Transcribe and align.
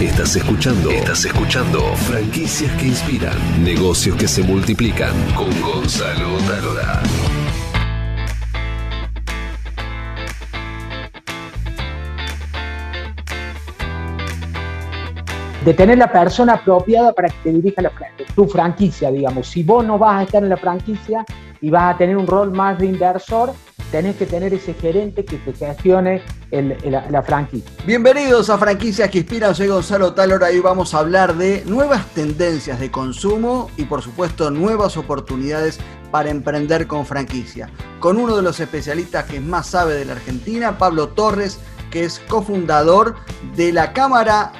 Estás 0.00 0.36
escuchando. 0.36 0.90
Estás 0.90 1.24
escuchando. 1.24 1.80
Franquicias 1.96 2.70
que 2.72 2.88
inspiran. 2.88 3.64
Negocios 3.64 4.14
que 4.16 4.28
se 4.28 4.42
multiplican. 4.42 5.14
Con 5.34 5.48
Gonzalo 5.62 6.36
Talora. 6.46 7.02
de 15.64 15.74
tener 15.74 15.98
la 15.98 16.12
persona 16.12 16.52
apropiada 16.52 17.12
para 17.12 17.28
que 17.28 17.36
te 17.42 17.52
dirija 17.52 17.82
la, 17.82 17.90
tu 18.36 18.46
franquicia, 18.46 19.10
digamos. 19.10 19.48
Si 19.48 19.64
vos 19.64 19.84
no 19.84 19.98
vas 19.98 20.20
a 20.20 20.22
estar 20.22 20.40
en 20.40 20.48
la 20.48 20.56
franquicia 20.56 21.24
y 21.60 21.70
vas 21.70 21.94
a 21.94 21.98
tener 21.98 22.16
un 22.16 22.26
rol 22.26 22.52
más 22.52 22.78
de 22.78 22.86
inversor, 22.86 23.52
tenés 23.90 24.16
que 24.16 24.26
tener 24.26 24.52
ese 24.52 24.74
gerente 24.74 25.24
que 25.24 25.36
te 25.38 25.52
gestione 25.52 26.22
la, 26.50 27.22
franquicia. 27.22 27.70
Bienvenidos 27.86 28.50
a 28.50 28.58
Franquicias 28.58 29.10
que 29.10 29.18
Inspiran, 29.18 29.54
soy 29.54 29.68
Gonzalo 29.68 30.14
Talora 30.14 30.50
y 30.52 30.60
vamos 30.60 30.94
a 30.94 30.98
hablar 30.98 31.34
de 31.36 31.62
nuevas 31.66 32.06
tendencias 32.14 32.80
de 32.80 32.90
consumo 32.90 33.70
y 33.76 33.84
por 33.84 34.02
supuesto 34.02 34.50
nuevas 34.50 34.96
oportunidades 34.96 35.78
para 36.10 36.30
emprender 36.30 36.86
con 36.86 37.06
franquicia. 37.06 37.70
Con 38.00 38.16
uno 38.16 38.36
de 38.36 38.42
los 38.42 38.60
especialistas 38.60 39.24
que 39.24 39.40
más 39.40 39.68
sabe 39.68 39.94
de 39.94 40.04
la 40.04 40.12
Argentina, 40.12 40.78
Pablo 40.78 41.08
Torres, 41.08 41.58
que 41.90 42.04
es 42.04 42.20
cofundador 42.28 43.16
de 43.56 43.72
la 43.72 43.92
Cámara 43.92 44.52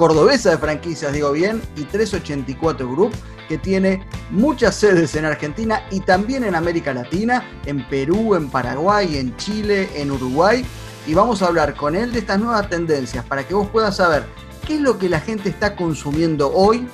cordobesa 0.00 0.48
de 0.48 0.56
franquicias, 0.56 1.12
digo 1.12 1.30
bien, 1.30 1.60
y 1.76 1.84
384 1.84 2.90
Group, 2.90 3.12
que 3.50 3.58
tiene 3.58 4.02
muchas 4.30 4.74
sedes 4.74 5.14
en 5.14 5.26
Argentina 5.26 5.82
y 5.90 6.00
también 6.00 6.42
en 6.42 6.54
América 6.54 6.94
Latina, 6.94 7.44
en 7.66 7.86
Perú, 7.86 8.34
en 8.34 8.48
Paraguay, 8.48 9.18
en 9.18 9.36
Chile, 9.36 9.90
en 9.94 10.10
Uruguay. 10.10 10.64
Y 11.06 11.12
vamos 11.12 11.42
a 11.42 11.48
hablar 11.48 11.74
con 11.74 11.94
él 11.94 12.12
de 12.12 12.20
estas 12.20 12.40
nuevas 12.40 12.70
tendencias 12.70 13.26
para 13.26 13.46
que 13.46 13.52
vos 13.52 13.68
puedas 13.68 13.96
saber 13.96 14.24
qué 14.66 14.76
es 14.76 14.80
lo 14.80 14.96
que 14.96 15.10
la 15.10 15.20
gente 15.20 15.50
está 15.50 15.76
consumiendo 15.76 16.50
hoy 16.50 16.88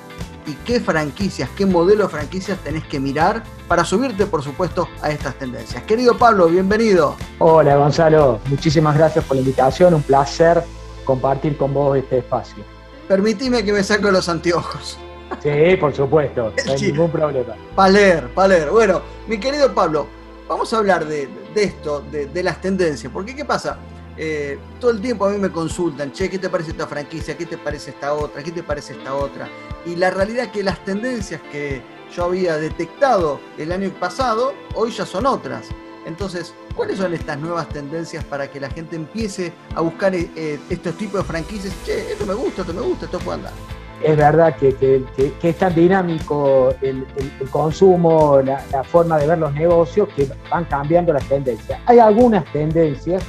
y 0.45 0.51
qué 0.65 0.81
franquicias, 0.81 1.49
qué 1.55 1.65
modelo 1.65 2.03
de 2.03 2.09
franquicias 2.09 2.59
tenés 2.59 2.83
que 2.87 2.99
mirar 2.99 3.41
para 3.69 3.85
subirte, 3.85 4.25
por 4.25 4.43
supuesto, 4.43 4.89
a 5.01 5.11
estas 5.11 5.39
tendencias. 5.39 5.81
Querido 5.83 6.17
Pablo, 6.17 6.47
bienvenido. 6.47 7.15
Hola 7.39 7.77
Gonzalo, 7.77 8.41
muchísimas 8.49 8.97
gracias 8.97 9.23
por 9.23 9.37
la 9.37 9.43
invitación, 9.43 9.93
un 9.93 10.03
placer 10.03 10.61
compartir 11.05 11.55
con 11.55 11.73
vos 11.73 11.97
este 11.97 12.17
espacio. 12.17 12.76
Permitime 13.07 13.63
que 13.63 13.71
me 13.71 13.83
saco 13.83 14.11
los 14.11 14.27
anteojos. 14.27 14.97
Sí, 15.41 15.77
por 15.79 15.93
supuesto, 15.93 16.53
no 16.65 16.71
hay 16.73 16.81
ningún 16.91 17.09
problema. 17.09 17.55
Paler, 17.75 18.27
Paler. 18.33 18.69
Bueno, 18.69 19.01
mi 19.27 19.39
querido 19.39 19.73
Pablo, 19.73 20.07
vamos 20.47 20.73
a 20.73 20.77
hablar 20.77 21.05
de, 21.05 21.29
esto, 21.55 22.01
de, 22.11 22.43
las 22.43 22.59
tendencias, 22.61 23.11
porque 23.11 23.35
¿qué 23.35 23.45
pasa? 23.45 23.77
Eh, 24.17 24.57
todo 24.79 24.91
el 24.91 24.99
tiempo 24.99 25.25
a 25.25 25.29
mí 25.29 25.37
me 25.37 25.51
consultan, 25.51 26.11
che, 26.11 26.29
¿qué 26.29 26.39
te 26.39 26.49
parece 26.49 26.71
esta 26.71 26.87
franquicia? 26.87 27.37
¿Qué 27.37 27.45
te 27.45 27.57
parece 27.57 27.91
esta 27.91 28.13
otra? 28.13 28.41
¿Qué 28.41 28.51
te 28.51 28.63
parece 28.63 28.93
esta 28.93 29.13
otra? 29.13 29.47
Y 29.85 29.95
la 29.95 30.09
realidad 30.09 30.45
es 30.45 30.51
que 30.51 30.63
las 30.63 30.83
tendencias 30.83 31.39
que 31.51 31.81
yo 32.15 32.25
había 32.25 32.57
detectado 32.57 33.39
el 33.57 33.71
año 33.71 33.89
pasado, 33.99 34.53
hoy 34.73 34.91
ya 34.91 35.05
son 35.05 35.27
otras. 35.27 35.69
Entonces, 36.07 36.53
¿cuáles 36.73 36.99
son 36.99 37.13
estas 37.13 37.37
nuevas 37.37 37.67
tendencias 37.67 38.23
para 38.23 38.49
que 38.49 38.61
la 38.61 38.69
gente 38.69 38.95
empiece 38.95 39.51
a 39.75 39.81
buscar 39.81 40.15
eh, 40.15 40.29
eh, 40.37 40.57
estos 40.69 40.95
tipos 40.97 41.21
de 41.21 41.27
franquicias? 41.27 41.73
Che, 41.85 42.13
esto 42.13 42.25
me 42.25 42.33
gusta, 42.33 42.61
esto 42.61 42.73
me 42.73 42.81
gusta, 42.81 43.05
esto 43.05 43.19
puede 43.19 43.39
andar. 43.39 43.53
Es 44.01 44.15
verdad 44.15 44.55
que, 44.55 45.03
es 45.43 45.57
tan 45.57 45.75
dinámico 45.75 46.69
el, 46.81 47.05
consumo, 47.51 48.39
la, 48.41 48.83
forma 48.85 49.17
de 49.17 49.27
ver 49.27 49.39
los 49.39 49.53
negocios, 49.53 50.07
que 50.15 50.29
van 50.49 50.63
cambiando 50.65 51.11
las 51.11 51.25
tendencias. 51.25 51.77
Hay 51.87 51.99
algunas 51.99 52.45
tendencias 52.53 53.21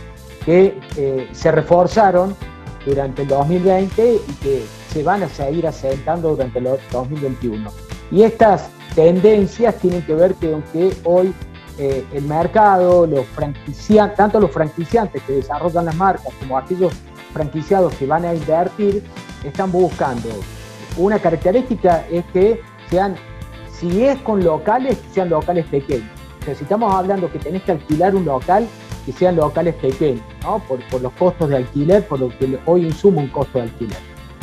que 0.44 0.78
eh, 0.96 1.28
se 1.32 1.50
reforzaron 1.50 2.36
durante 2.86 3.22
el 3.22 3.28
2020 3.28 4.14
y 4.14 4.32
que 4.34 4.64
se 4.92 5.02
van 5.02 5.24
a 5.24 5.28
seguir 5.28 5.66
asentando 5.66 6.30
durante 6.30 6.60
el 6.60 6.68
2021. 6.92 7.70
Y 8.12 8.22
estas 8.22 8.70
tendencias 8.94 9.74
tienen 9.76 10.02
que 10.02 10.14
ver 10.14 10.34
con 10.34 10.62
que 10.72 10.92
hoy 11.04 11.34
eh, 11.78 12.04
el 12.12 12.24
mercado, 12.24 13.06
los 13.06 13.24
franquiciantes, 13.26 14.16
tanto 14.16 14.40
los 14.40 14.50
franquiciantes 14.50 15.22
que 15.22 15.34
desarrollan 15.34 15.84
las 15.84 15.94
marcas 15.94 16.32
como 16.40 16.58
aquellos 16.58 16.92
franquiciados 17.32 17.94
que 17.94 18.06
van 18.06 18.24
a 18.24 18.34
invertir, 18.34 19.04
están 19.44 19.70
buscando. 19.70 20.28
Una 20.96 21.20
característica 21.20 22.04
es 22.10 22.24
que 22.32 22.60
sean, 22.90 23.14
si 23.70 24.04
es 24.04 24.18
con 24.22 24.42
locales, 24.42 24.98
sean 25.12 25.30
locales 25.30 25.66
pequeños. 25.66 26.10
O 26.40 26.44
sea, 26.44 26.54
si 26.56 26.64
estamos 26.64 26.92
hablando 26.92 27.30
que 27.30 27.38
tenés 27.38 27.62
que 27.62 27.72
alquilar 27.72 28.16
un 28.16 28.24
local, 28.24 28.66
que 29.06 29.12
sean 29.12 29.36
locales 29.36 29.74
pequeños, 29.76 30.24
¿no? 30.42 30.58
por, 30.58 30.80
los 31.00 31.12
costos 31.12 31.48
de 31.48 31.58
alquiler, 31.58 32.06
por 32.08 32.18
lo 32.18 32.28
que 32.30 32.58
hoy 32.66 32.86
insuma 32.86 33.22
un 33.22 33.28
costo 33.28 33.58
de 33.58 33.64
alquiler. 33.64 33.98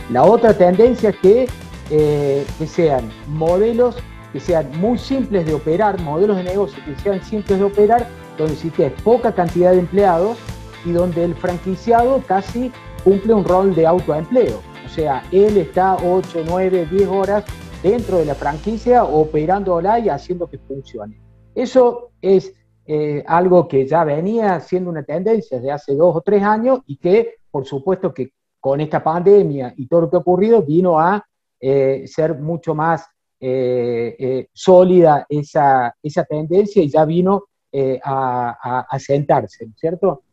La 0.09 0.23
otra 0.23 0.53
tendencia 0.53 1.09
es 1.09 1.17
que, 1.17 1.49
eh, 1.89 2.45
que 2.57 2.65
sean 2.67 3.09
modelos 3.27 3.97
que 4.35 4.41
sean 4.41 4.69
muy 4.81 4.97
simples 4.97 5.45
de 5.45 5.53
operar, 5.53 5.97
modelos 6.01 6.35
de 6.35 6.43
negocio 6.43 6.83
que 6.83 6.93
sean 6.97 7.23
simples 7.23 7.57
de 7.57 7.63
operar, 7.63 8.05
donde 8.37 8.51
existe 8.51 8.89
poca 9.01 9.33
cantidad 9.33 9.71
de 9.71 9.79
empleados 9.79 10.37
y 10.83 10.91
donde 10.91 11.23
el 11.23 11.33
franquiciado 11.35 12.21
casi 12.27 12.69
cumple 13.05 13.33
un 13.33 13.45
rol 13.45 13.73
de 13.73 13.87
autoempleo. 13.87 14.59
O 14.85 14.89
sea, 14.89 15.23
él 15.31 15.55
está 15.55 15.95
8, 15.95 16.43
9, 16.49 16.85
10 16.91 17.07
horas 17.07 17.45
dentro 17.81 18.17
de 18.17 18.25
la 18.25 18.35
franquicia 18.35 19.05
operándola 19.05 19.99
y 19.99 20.09
haciendo 20.09 20.47
que 20.47 20.57
funcione. 20.57 21.17
Eso 21.55 22.11
es 22.21 22.53
eh, 22.85 23.23
algo 23.25 23.69
que 23.69 23.87
ya 23.87 24.03
venía 24.03 24.59
siendo 24.59 24.89
una 24.89 25.03
tendencia 25.03 25.59
desde 25.59 25.71
hace 25.71 25.95
dos 25.95 26.13
o 26.13 26.19
tres 26.19 26.43
años 26.43 26.79
y 26.87 26.97
que, 26.97 27.35
por 27.49 27.63
supuesto, 27.65 28.13
que 28.13 28.33
con 28.59 28.81
esta 28.81 29.01
pandemia 29.01 29.73
y 29.77 29.87
todo 29.87 30.01
lo 30.01 30.09
que 30.09 30.17
ha 30.17 30.19
ocurrido, 30.19 30.61
vino 30.61 30.99
a 30.99 31.25
eh, 31.61 32.03
ser 32.05 32.37
mucho 32.37 32.75
más 32.75 33.14
eh, 33.39 34.15
eh, 34.17 34.47
sólida 34.53 35.25
esa, 35.27 35.93
esa, 36.01 36.23
tendencia 36.23 36.81
y 36.81 36.89
ya 36.89 37.05
vino 37.05 37.43
eh, 37.71 37.99
a, 38.03 38.85
a, 38.89 38.99
sentarse, 38.99 39.67
¿cierto? 39.75 40.23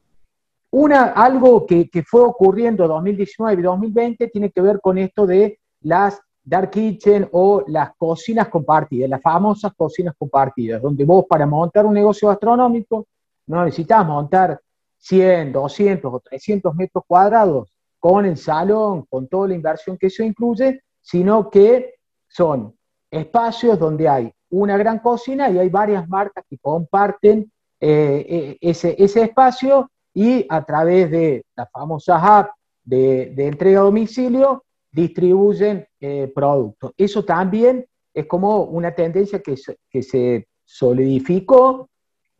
Una, 0.70 1.06
algo 1.12 1.66
que, 1.66 1.90
que, 1.90 2.02
fue 2.04 2.22
ocurriendo 2.22 2.86
2019 2.86 3.60
y 3.60 3.64
2020 3.64 4.28
tiene 4.28 4.50
que 4.50 4.60
ver 4.60 4.80
con 4.80 4.98
esto 4.98 5.26
de 5.26 5.58
las 5.80 6.20
dark 6.44 6.70
kitchen 6.70 7.28
o 7.32 7.64
las 7.66 7.90
cocinas 7.96 8.48
compartidas, 8.48 9.10
las 9.10 9.22
famosas 9.22 9.72
cocinas 9.76 10.14
compartidas, 10.18 10.80
donde 10.80 11.04
vos 11.04 11.24
para 11.28 11.46
montar 11.46 11.86
un 11.86 11.94
negocio 11.94 12.28
gastronómico 12.28 13.06
no 13.46 13.64
necesitas 13.64 14.06
montar 14.06 14.60
100, 14.98 15.52
200 15.52 16.14
o 16.14 16.20
300 16.20 16.74
metros 16.74 17.04
cuadrados 17.06 17.72
con 17.98 18.24
el 18.24 18.36
salón, 18.36 19.06
con 19.08 19.28
toda 19.28 19.48
la 19.48 19.54
inversión 19.54 19.96
que 19.98 20.06
eso 20.06 20.22
incluye, 20.22 20.82
sino 21.00 21.50
que 21.50 21.94
son 22.28 22.74
espacios 23.12 23.78
donde 23.78 24.08
hay 24.08 24.32
una 24.50 24.76
gran 24.76 24.98
cocina 24.98 25.50
y 25.50 25.58
hay 25.58 25.68
varias 25.68 26.08
marcas 26.08 26.44
que 26.48 26.58
comparten 26.58 27.52
eh, 27.78 28.26
eh, 28.28 28.58
ese, 28.60 28.96
ese, 28.98 29.22
espacio 29.24 29.90
y 30.14 30.46
a 30.48 30.64
través 30.64 31.10
de 31.10 31.44
la 31.54 31.66
famosa 31.66 32.38
app 32.38 32.50
de, 32.82 33.34
entrega 33.36 33.80
a 33.80 33.84
domicilio 33.84 34.64
distribuyen 34.90 35.86
eh, 36.00 36.30
productos. 36.34 36.92
Eso 36.96 37.24
también 37.24 37.86
es 38.14 38.26
como 38.26 38.62
una 38.64 38.94
tendencia 38.94 39.40
que 39.40 39.56
que 39.90 40.02
se 40.02 40.46
solidificó. 40.64 41.88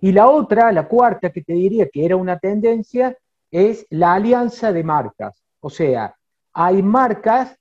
Y 0.00 0.12
la 0.12 0.28
otra, 0.28 0.72
la 0.72 0.88
cuarta 0.88 1.31
que 1.31 1.43
te 1.43 1.53
diría 1.53 1.88
que 1.88 2.05
era 2.05 2.16
una 2.16 2.38
tendencia, 2.38 3.16
es 3.50 3.87
la 3.91 4.15
alianza 4.15 4.72
de 4.72 4.82
marcas. 4.84 5.43
O 5.61 5.71
sea, 5.71 6.15
hay 6.53 6.82
marcas, 6.82 7.56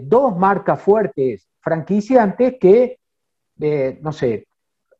dos 0.00 0.36
marcas 0.36 0.80
fuertes 0.80 1.46
franquiciantes 1.66 2.58
que, 2.60 3.00
eh, 3.60 3.98
no 4.00 4.12
sé, 4.12 4.46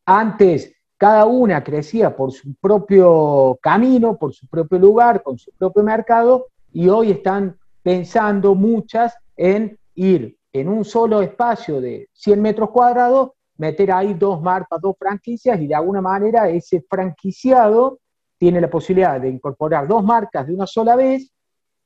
antes 0.05 0.73
cada 0.97 1.23
una 1.25 1.63
crecía 1.63 2.13
por 2.13 2.33
su 2.33 2.55
propio 2.55 3.57
camino, 3.61 4.17
por 4.17 4.33
su 4.33 4.47
propio 4.47 4.77
lugar, 4.77 5.23
con 5.23 5.37
su 5.37 5.49
propio 5.53 5.81
mercado, 5.81 6.47
y 6.73 6.89
hoy 6.89 7.11
están 7.11 7.57
pensando 7.81 8.53
muchas 8.53 9.15
en 9.37 9.79
ir 9.95 10.37
en 10.51 10.67
un 10.67 10.83
solo 10.83 11.21
espacio 11.21 11.79
de 11.79 12.09
100 12.11 12.41
metros 12.41 12.71
cuadrados, 12.71 13.31
meter 13.55 13.89
ahí 13.93 14.13
dos 14.13 14.41
marcas, 14.41 14.81
dos 14.81 14.97
franquicias, 14.99 15.57
y 15.61 15.67
de 15.67 15.75
alguna 15.75 16.01
manera 16.01 16.49
ese 16.49 16.83
franquiciado 16.89 17.99
tiene 18.37 18.59
la 18.59 18.69
posibilidad 18.69 19.21
de 19.21 19.29
incorporar 19.29 19.87
dos 19.87 20.03
marcas 20.03 20.45
de 20.45 20.53
una 20.53 20.67
sola 20.67 20.97
vez, 20.97 21.31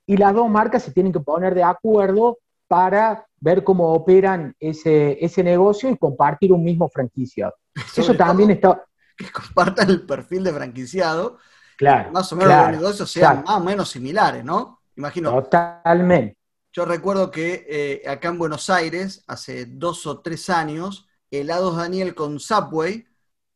y 0.07 0.17
las 0.17 0.33
dos 0.33 0.49
marcas 0.49 0.81
se 0.81 0.91
tienen 0.91 1.13
que 1.13 1.19
poner 1.19 1.53
de 1.53 1.63
acuerdo 1.63 2.39
para 2.71 3.27
ver 3.41 3.65
cómo 3.65 3.91
operan 3.91 4.55
ese, 4.57 5.17
ese 5.19 5.43
negocio 5.43 5.89
y 5.89 5.97
compartir 5.97 6.53
un 6.53 6.63
mismo 6.63 6.87
franquiciado. 6.87 7.53
Eso 7.75 8.15
también 8.15 8.51
está... 8.51 8.81
Que 9.17 9.29
compartan 9.29 9.89
el 9.89 10.05
perfil 10.05 10.45
de 10.45 10.53
franquiciado. 10.53 11.37
Claro. 11.77 12.11
Más 12.11 12.31
o 12.31 12.37
menos 12.37 12.55
los 12.55 12.71
negocios 12.71 13.11
sean 13.11 13.43
más 13.45 13.57
o 13.57 13.59
menos 13.59 13.89
similares, 13.89 14.45
¿no? 14.45 14.79
Imagino. 14.95 15.33
Totalmente. 15.33 16.37
Yo 16.71 16.85
recuerdo 16.85 17.29
que 17.29 17.65
eh, 17.67 18.09
acá 18.09 18.29
en 18.29 18.37
Buenos 18.37 18.69
Aires, 18.69 19.25
hace 19.27 19.65
dos 19.65 20.07
o 20.07 20.21
tres 20.21 20.49
años, 20.49 21.09
Helados 21.29 21.75
Daniel 21.75 22.15
con 22.15 22.39
Subway 22.39 23.05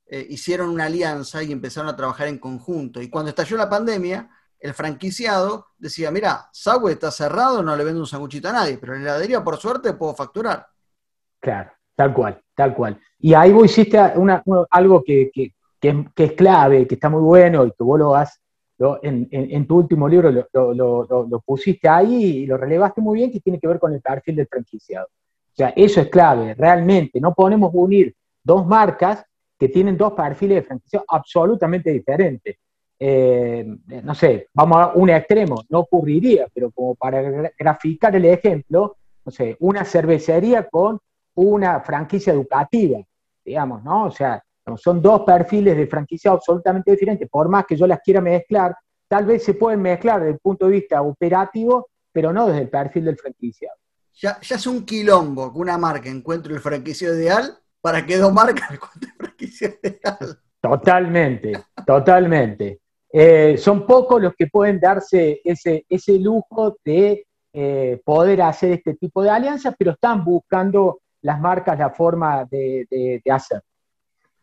eh, 0.07 0.27
hicieron 0.29 0.67
una 0.67 0.87
alianza 0.87 1.41
y 1.41 1.53
empezaron 1.53 1.89
a 1.89 1.95
trabajar 1.95 2.27
en 2.27 2.37
conjunto. 2.37 3.01
Y 3.01 3.09
cuando 3.09 3.29
estalló 3.29 3.55
la 3.55 3.69
pandemia, 3.69 4.29
el 4.65 4.73
franquiciado 4.73 5.67
decía, 5.77 6.09
mira, 6.09 6.49
Subway 6.51 6.95
está 6.95 7.11
cerrado, 7.11 7.61
no 7.61 7.75
le 7.75 7.83
vendo 7.83 7.99
un 7.99 8.07
sanguchito 8.07 8.49
a 8.49 8.53
nadie, 8.53 8.77
pero 8.79 8.95
en 8.95 9.03
la 9.03 9.11
heladería, 9.11 9.43
por 9.43 9.57
suerte, 9.57 9.93
puedo 9.93 10.15
facturar. 10.15 10.65
Claro, 11.39 11.71
tal 11.95 12.13
cual, 12.13 12.41
tal 12.55 12.73
cual. 12.73 12.99
Y 13.19 13.35
ahí 13.35 13.51
vos 13.51 13.65
hiciste 13.65 13.99
algo 13.99 15.03
que, 15.03 15.31
es, 15.81 16.31
clave, 16.33 16.87
que 16.87 16.95
está 16.95 17.09
muy 17.09 17.21
bueno 17.21 17.65
y 17.65 17.71
que 17.71 17.83
vos 17.83 17.99
lo 17.99 18.15
has, 18.15 18.41
en, 19.03 19.67
tu 19.67 19.77
último 19.77 20.09
libro 20.09 20.31
lo, 20.31 21.43
pusiste 21.45 21.87
ahí 21.87 22.23
y 22.23 22.45
lo 22.47 22.57
relevaste 22.57 23.01
muy 23.01 23.19
bien, 23.19 23.31
que 23.31 23.39
tiene 23.39 23.59
que 23.59 23.67
ver 23.67 23.79
con 23.79 23.93
el 23.93 24.01
perfil 24.01 24.37
del 24.37 24.47
franquiciado. 24.47 25.05
O 25.05 25.55
sea, 25.55 25.73
eso 25.75 26.01
es 26.01 26.09
clave, 26.09 26.55
realmente. 26.55 27.21
No 27.21 27.35
podemos 27.35 27.69
unir 27.73 28.15
dos 28.43 28.65
marcas 28.65 29.23
que 29.59 29.69
tienen 29.69 29.95
dos 29.95 30.13
perfiles 30.13 30.55
de 30.55 30.63
franquiciado 30.63 31.05
absolutamente 31.07 31.91
diferentes. 31.91 32.57
Eh, 32.97 33.65
no 34.03 34.15
sé, 34.15 34.47
vamos 34.53 34.77
a 34.77 34.91
un 34.93 35.09
extremo, 35.09 35.63
no 35.69 35.79
ocurriría, 35.79 36.47
pero 36.53 36.71
como 36.71 36.95
para 36.95 37.21
graficar 37.57 38.15
el 38.15 38.25
ejemplo, 38.25 38.97
no 39.25 39.31
sé, 39.31 39.57
una 39.59 39.83
cervecería 39.83 40.67
con 40.69 40.99
una 41.35 41.81
franquicia 41.81 42.31
educativa, 42.31 42.99
digamos, 43.43 43.83
¿no? 43.83 44.05
O 44.05 44.11
sea, 44.11 44.41
son 44.77 45.01
dos 45.01 45.21
perfiles 45.21 45.75
de 45.75 45.87
franquicia 45.87 46.31
absolutamente 46.31 46.91
diferentes, 46.91 47.29
por 47.29 47.49
más 47.49 47.65
que 47.65 47.75
yo 47.75 47.85
las 47.85 47.99
quiera 47.99 48.21
mezclar, 48.21 48.75
tal 49.07 49.25
vez 49.25 49.43
se 49.43 49.53
pueden 49.53 49.81
mezclar 49.81 50.21
desde 50.21 50.33
el 50.33 50.39
punto 50.39 50.65
de 50.65 50.71
vista 50.71 51.01
operativo, 51.01 51.89
pero 52.11 52.31
no 52.31 52.47
desde 52.47 52.61
el 52.61 52.69
perfil 52.69 53.05
del 53.05 53.17
franquiciado. 53.17 53.77
Ya, 54.13 54.39
ya 54.39 54.55
es 54.55 54.65
un 54.65 54.85
quilombo 54.85 55.51
que 55.51 55.59
una 55.59 55.77
marca 55.77 56.09
encuentre 56.09 56.53
el 56.53 56.61
franquiciado 56.61 57.15
ideal 57.15 57.57
para 57.81 58.05
que 58.05 58.17
dos 58.17 58.33
marcas 58.33 58.71
encuentren 58.71 59.11
el 59.11 59.17
franquiciado 59.17 59.75
ideal. 59.83 60.39
Totalmente, 60.61 61.63
totalmente. 61.85 62.79
Eh, 63.17 63.57
son 63.57 63.87
pocos 63.87 64.21
los 64.21 64.35
que 64.35 64.47
pueden 64.47 64.77
darse 64.77 65.39
ese, 65.45 65.85
ese 65.87 66.19
lujo 66.19 66.75
de 66.83 67.25
eh, 67.53 68.01
poder 68.03 68.41
hacer 68.41 68.73
este 68.73 68.95
tipo 68.95 69.23
de 69.23 69.29
alianzas, 69.29 69.73
pero 69.79 69.91
están 69.91 70.25
buscando 70.25 70.99
las 71.21 71.39
marcas 71.39 71.79
la 71.79 71.91
forma 71.91 72.43
de, 72.43 72.85
de, 72.91 73.31
hacer. 73.31 73.61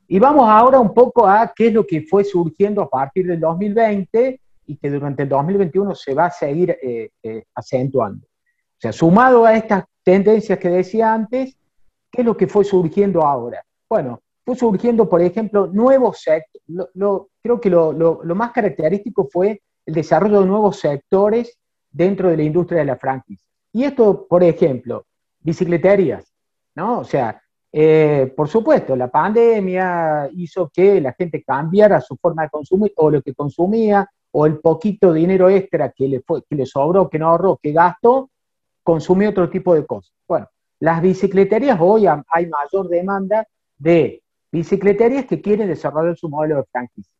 Y 0.08 0.18
vamos 0.18 0.48
ahora 0.48 0.80
un 0.80 0.94
poco 0.94 1.26
a 1.26 1.52
qué 1.54 1.66
es 1.66 1.74
lo 1.74 1.86
que 1.86 2.00
fue 2.00 2.24
surgiendo 2.24 2.80
a 2.80 2.88
partir 2.88 3.26
del 3.26 3.40
2020 3.40 4.40
y 4.64 4.76
que 4.78 4.88
durante 4.88 5.24
el 5.24 5.28
2021 5.28 5.94
se 5.94 6.14
va 6.14 6.24
a 6.24 6.30
seguir 6.30 6.74
eh, 6.82 7.10
acentuando. 7.54 8.24
O 8.24 8.80
sea, 8.80 8.90
sumado 8.90 9.44
a 9.44 9.54
estas 9.54 9.84
tendencias 10.02 10.58
que 10.58 10.70
decía 10.70 11.12
antes, 11.12 11.58
¿qué 12.10 12.22
es 12.22 12.26
lo 12.26 12.38
que 12.38 12.46
fue 12.46 12.64
surgiendo 12.64 13.20
ahora? 13.20 13.62
Bueno, 13.86 14.22
fue 14.46 14.56
surgiendo, 14.56 15.06
por 15.10 15.20
ejemplo, 15.20 15.66
nuevos 15.66 16.22
sectores. 16.22 16.88
Creo 17.42 17.60
que 17.60 17.70
lo, 17.70 18.22
más 18.34 18.52
característico 18.52 19.28
fue 19.30 19.60
el 19.84 19.94
desarrollo 19.94 20.40
de 20.40 20.46
nuevos 20.46 20.78
sectores 20.78 21.58
dentro 21.90 22.30
de 22.30 22.36
la 22.36 22.42
industria 22.44 22.80
de 22.80 22.86
la 22.86 22.96
franquicia. 22.96 23.46
Y 23.72 23.84
esto, 23.84 24.26
por 24.26 24.44
ejemplo, 24.44 25.04
bicicleterías, 25.40 26.32
¿no? 26.74 27.00
O 27.00 27.04
sea, 27.04 27.42
eh, 27.72 28.32
por 28.36 28.48
supuesto, 28.48 28.94
la 28.94 29.08
pandemia 29.08 30.28
hizo 30.32 30.70
que 30.72 31.00
la 31.00 31.12
gente 31.14 31.42
cambiara 31.42 32.00
su 32.00 32.16
forma 32.16 32.42
de 32.44 32.50
consumir 32.50 32.92
o 32.96 33.10
lo 33.10 33.22
que 33.22 33.34
consumía 33.34 34.08
o 34.30 34.46
el 34.46 34.58
poquito 34.58 35.12
dinero 35.12 35.48
extra 35.48 35.90
que 35.90 36.08
le, 36.08 36.22
que 36.22 36.56
le 36.56 36.66
sobró, 36.66 37.08
que 37.08 37.18
no 37.18 37.28
ahorró, 37.28 37.58
que 37.62 37.72
gastó, 37.72 38.30
consumió 38.82 39.30
otro 39.30 39.48
tipo 39.50 39.74
de 39.74 39.86
cosas. 39.86 40.12
Bueno, 40.28 40.48
las 40.80 41.02
bicicleterías 41.02 41.78
hoy 41.80 42.06
hay 42.06 42.46
mayor 42.46 42.88
demanda 42.88 43.46
de 43.78 44.22
bicicleterías 44.50 45.26
que 45.26 45.40
quieren 45.40 45.68
desarrollar 45.68 46.16
su 46.16 46.28
modelo 46.28 46.56
de 46.56 46.64
franquicia. 46.70 47.12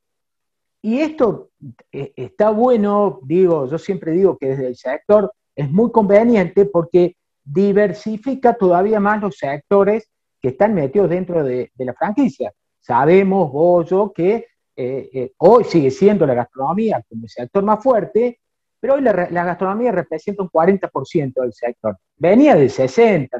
Y 0.83 0.99
esto 0.99 1.51
eh, 1.93 2.13
está 2.17 2.51
bueno, 2.51 3.21
digo, 3.23 3.69
yo 3.69 3.79
siempre 3.79 4.13
digo 4.13 4.37
que 4.37 4.49
desde 4.49 4.67
el 4.67 4.77
sector 4.77 5.33
es 5.55 5.71
muy 5.71 5.93
conveniente 5.93 6.65
porque 6.65 7.17
diversifica 7.45 8.55
todavía 8.55 9.01
más 9.01 9.21
los 9.21 9.37
sectores 9.37 10.11
que 10.41 10.49
están 10.49 10.75
metidos 10.75 11.09
dentro 11.09 11.45
de, 11.45 11.71
la 11.77 11.95
franquicia. 11.95 12.53
Sabemos, 12.81 13.53
vos, 13.53 14.13
que 14.13 14.47
eh, 14.75 15.11
eh, 15.13 15.33
hoy 15.39 15.65
sigue 15.65 15.91
siendo 15.91 16.27
la 16.27 16.35
gastronomía 16.35 17.03
como 17.09 17.25
el 17.25 17.31
sector 17.31 17.63
más 17.63 17.83
fuerte, 17.83 18.41
pero 18.81 18.95
hoy 18.95 19.03
la, 19.03 19.13
gastronomía 19.13 19.93
representa 19.93 20.43
un 20.43 20.51
40% 20.51 21.35
del 21.35 21.53
sector. 21.53 21.97
Venía 22.17 22.57
del 22.57 22.71
60, 22.71 23.39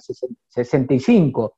65, 0.49 1.57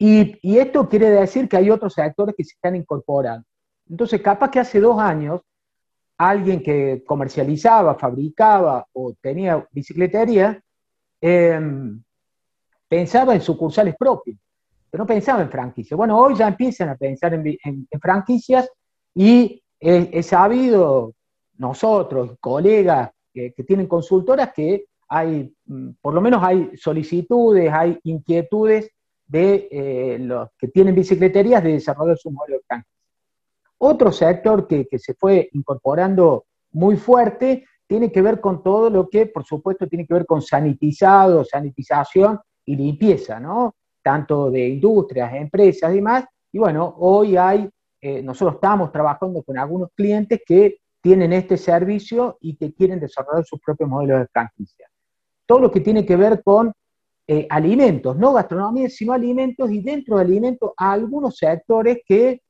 y, 0.00 0.58
esto 0.58 0.88
quiere 0.88 1.10
decir 1.10 1.48
que 1.48 1.56
hay 1.56 1.70
otros 1.70 1.94
sectores 1.94 2.34
que 2.36 2.44
se 2.44 2.54
están 2.54 2.76
incorporando. 2.76 3.46
Entonces, 3.88 4.20
capaz 4.20 4.50
que 4.50 4.60
hace 4.60 4.80
dos 4.80 4.98
años, 5.00 5.40
alguien 6.18 6.62
que 6.62 7.04
comercializaba, 7.06 7.94
fabricaba 7.94 8.86
o 8.92 9.14
tenía 9.20 9.66
bicicletería, 9.70 10.60
em, 11.20 12.02
pensaba 12.88 13.34
en 13.34 13.40
sucursales 13.40 13.94
propias, 13.96 14.38
pero 14.90 15.04
no 15.04 15.06
pensaba 15.06 15.42
en 15.42 15.50
franquicias. 15.50 15.96
Bueno, 15.96 16.18
hoy 16.18 16.34
ya 16.36 16.48
empiezan 16.48 16.88
a 16.88 16.96
pensar 16.96 17.34
en, 17.34 17.88
franquicias 18.00 18.68
y 19.14 19.62
he, 19.80 20.22
sabido 20.22 21.14
nosotros, 21.56 22.36
colegas 22.40 23.10
que, 23.32 23.52
que, 23.52 23.64
tienen 23.64 23.86
consultoras, 23.86 24.52
que 24.52 24.86
hay, 25.08 25.52
mm, 25.66 25.90
por 26.00 26.14
lo 26.14 26.20
menos 26.20 26.42
hay 26.42 26.70
solicitudes, 26.76 27.72
hay 27.72 27.98
inquietudes 28.04 28.90
de 29.26 29.68
eh, 29.70 30.18
los 30.20 30.48
que 30.58 30.68
tienen 30.68 30.94
bicicleterías 30.94 31.62
de 31.62 31.72
desarrollar 31.72 32.16
su 32.16 32.30
modelo 32.30 32.56
de 32.58 32.64
franquicia. 32.66 32.98
Otro 33.78 34.12
sector 34.12 34.66
que, 34.66 34.86
se 34.98 35.14
fue 35.14 35.48
incorporando 35.52 36.46
muy 36.72 36.96
fuerte 36.96 37.64
tiene 37.86 38.12
que 38.12 38.20
ver 38.20 38.40
con 38.40 38.62
todo 38.62 38.90
lo 38.90 39.08
que, 39.08 39.26
por 39.26 39.44
supuesto, 39.44 39.86
tiene 39.86 40.06
que 40.06 40.14
ver 40.14 40.26
con 40.26 40.42
sanitizado, 40.42 41.44
sanitización 41.44 42.38
y 42.64 42.76
limpieza, 42.76 43.40
¿no? 43.40 43.76
Tanto 44.02 44.50
de 44.50 44.68
industrias, 44.68 45.32
empresas 45.34 45.92
y 45.92 45.96
demás. 45.96 46.24
Y 46.52 46.58
bueno, 46.58 46.94
hoy 46.98 47.36
hay, 47.36 47.68
eh, 48.00 48.22
nosotros 48.22 48.56
estamos 48.56 48.92
trabajando 48.92 49.42
con 49.42 49.56
algunos 49.56 49.90
clientes 49.94 50.40
que 50.44 50.78
tienen 51.00 51.32
este 51.32 51.56
servicio 51.56 52.36
y 52.40 52.56
que 52.56 52.74
quieren 52.74 53.00
desarrollar 53.00 53.44
sus 53.44 53.60
propios 53.60 53.88
modelos 53.88 54.20
de 54.20 54.26
franquicia. 54.26 54.86
Todo 55.46 55.60
lo 55.60 55.70
que 55.70 55.80
tiene 55.80 56.04
que 56.04 56.16
ver 56.16 56.42
con 56.42 56.72
eh, 57.26 57.46
alimentos, 57.50 58.16
no 58.16 58.32
gastronomía, 58.32 58.88
sino 58.88 59.12
alimentos, 59.12 59.70
y 59.70 59.80
dentro 59.80 60.16
de 60.16 60.22
alimentos 60.22 60.72
algunos 60.76 61.36
sectores 61.36 61.98
que, 62.06 62.42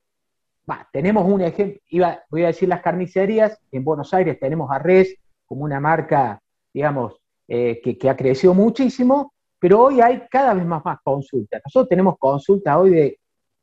tenemos 0.91 1.25
un 1.25 1.41
ejemplo, 1.41 1.79
iba, 1.89 2.23
voy 2.29 2.43
a 2.43 2.47
decir 2.47 2.69
las 2.69 2.81
carnicerías, 2.81 3.59
en 3.71 3.83
Buenos 3.83 4.13
Aires 4.13 4.39
tenemos 4.39 4.69
a 4.71 4.79
Res 4.79 5.15
como 5.45 5.63
una 5.63 5.79
marca, 5.79 6.41
digamos, 6.73 7.19
eh, 7.47 7.81
que, 7.81 8.09
ha 8.09 8.15
crecido 8.15 8.53
muchísimo, 8.53 9.33
pero 9.57 9.83
hoy 9.83 10.01
hay 10.01 10.23
cada 10.29 10.53
vez 10.53 10.65
más, 10.65 10.83
consultas. 11.03 11.61
Nosotros 11.65 11.89
tenemos 11.89 12.17
consultas 12.17 12.75
hoy 12.77 12.89
de 12.91 13.19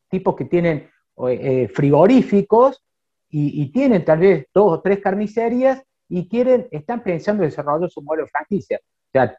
tipos 0.09 0.35
que 0.35 0.47
tienen 0.47 0.91
eh, 1.29 1.69
frigoríficos 1.73 2.83
y, 3.29 3.71
tienen 3.71 4.05
tal 4.05 4.19
vez 4.21 4.47
dos 4.53 4.73
o 4.73 4.81
tres 4.81 5.01
carnicerías 5.01 5.83
y 6.09 6.29
quieren, 6.29 6.69
están 6.71 7.03
pensando 7.03 7.43
en 7.43 7.51
desarrollar 7.51 7.91
su 7.91 8.03
modelo 8.03 8.25
de 8.25 8.31
franquicia. 8.31 8.81
O 8.83 9.11
sea, 9.13 9.37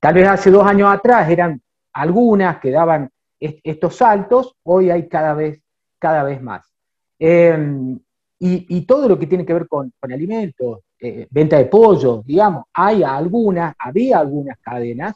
Tal 0.00 0.14
vez 0.14 0.26
hace 0.26 0.50
dos 0.50 0.66
años 0.66 0.90
atrás 0.90 1.28
eran 1.28 1.60
algunas 1.92 2.58
que 2.58 2.70
daban 2.70 3.10
estos 3.38 3.96
saltos, 3.96 4.56
hoy 4.62 4.90
hay 4.90 5.08
cada 5.08 5.34
vez, 5.34 5.62
cada 5.98 6.22
vez 6.22 6.42
más. 6.42 6.72
Em, 7.22 8.00
y, 8.38 8.80
todo 8.86 9.06
lo 9.06 9.18
que 9.18 9.26
tiene 9.26 9.44
que 9.44 9.52
ver 9.52 9.68
con, 9.68 9.92
alimentos, 10.00 10.80
eh, 10.98 11.28
venta 11.30 11.58
de 11.58 11.66
pollo, 11.66 12.22
digamos, 12.24 12.64
hay 12.72 13.02
algunas, 13.02 13.74
había 13.78 14.18
algunas 14.18 14.58
cadenas, 14.60 15.14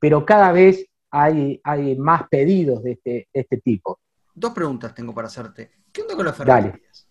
pero 0.00 0.26
cada 0.26 0.50
vez 0.50 0.84
hay, 1.12 1.60
hay 1.62 1.96
más 1.96 2.28
pedidos 2.28 2.82
de 2.82 2.92
este, 2.92 3.28
este 3.32 3.58
tipo. 3.58 4.00
Dos 4.34 4.52
preguntas 4.52 4.92
tengo 4.92 5.14
para 5.14 5.28
hacerte. 5.28 5.70
¿Qué 5.92 6.02
onda 6.02 6.16
con 6.16 6.26
las 6.26 6.36
ferreterías? 6.36 7.08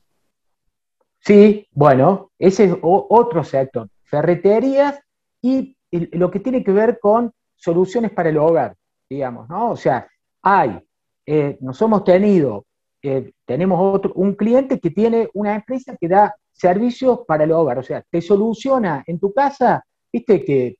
Sí, 1.20 1.68
bueno, 1.72 2.32
ese 2.38 2.66
es 2.66 2.76
otro 2.82 3.46
sector. 3.46 3.90
Ferreterías 4.04 5.00
y 5.42 5.78
lo 5.92 6.30
que 6.30 6.42
tiene 6.42 6.64
que 6.64 6.72
ver 6.74 7.00
con 7.00 7.32
soluciones 7.56 8.12
para 8.12 8.30
el 8.30 8.38
hogar, 8.38 8.76
digamos, 9.10 9.48
¿no? 9.50 9.72
O 9.72 9.76
sea, 9.78 10.08
hay, 10.42 10.80
eh, 11.26 11.58
nos 11.62 11.82
hemos 11.82 12.04
tenido, 12.04 12.67
eh, 13.10 13.34
tenemos 13.46 13.80
otro, 13.96 14.14
un 14.16 14.36
cliente 14.36 14.80
que 14.80 14.92
tiene 14.92 15.30
una 15.34 15.56
empresa 15.56 15.96
que 16.00 16.08
da 16.08 16.36
servicios 16.52 17.20
para 17.28 17.44
el 17.44 17.52
hogar, 17.52 17.80
o 17.80 17.84
sea, 17.84 18.04
te 18.10 18.22
soluciona 18.22 19.04
en 19.06 19.20
tu 19.20 19.34
casa, 19.34 19.84
viste 20.12 20.44
que 20.44 20.78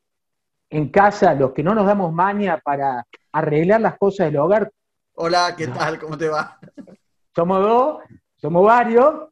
en 0.70 0.90
casa 0.90 1.34
los 1.34 1.54
que 1.54 1.64
no 1.64 1.74
nos 1.74 1.86
damos 1.86 2.12
maña 2.12 2.60
para 2.64 3.06
arreglar 3.32 3.82
las 3.82 3.98
cosas 3.98 4.28
del 4.28 4.38
hogar. 4.38 4.72
Hola, 5.14 5.54
¿qué 5.58 5.68
tal? 5.68 6.00
¿Cómo 6.00 6.18
te 6.18 6.28
va? 6.28 6.60
Somos 7.34 7.62
dos, 7.62 8.00
somos 8.36 8.66
varios, 8.66 9.30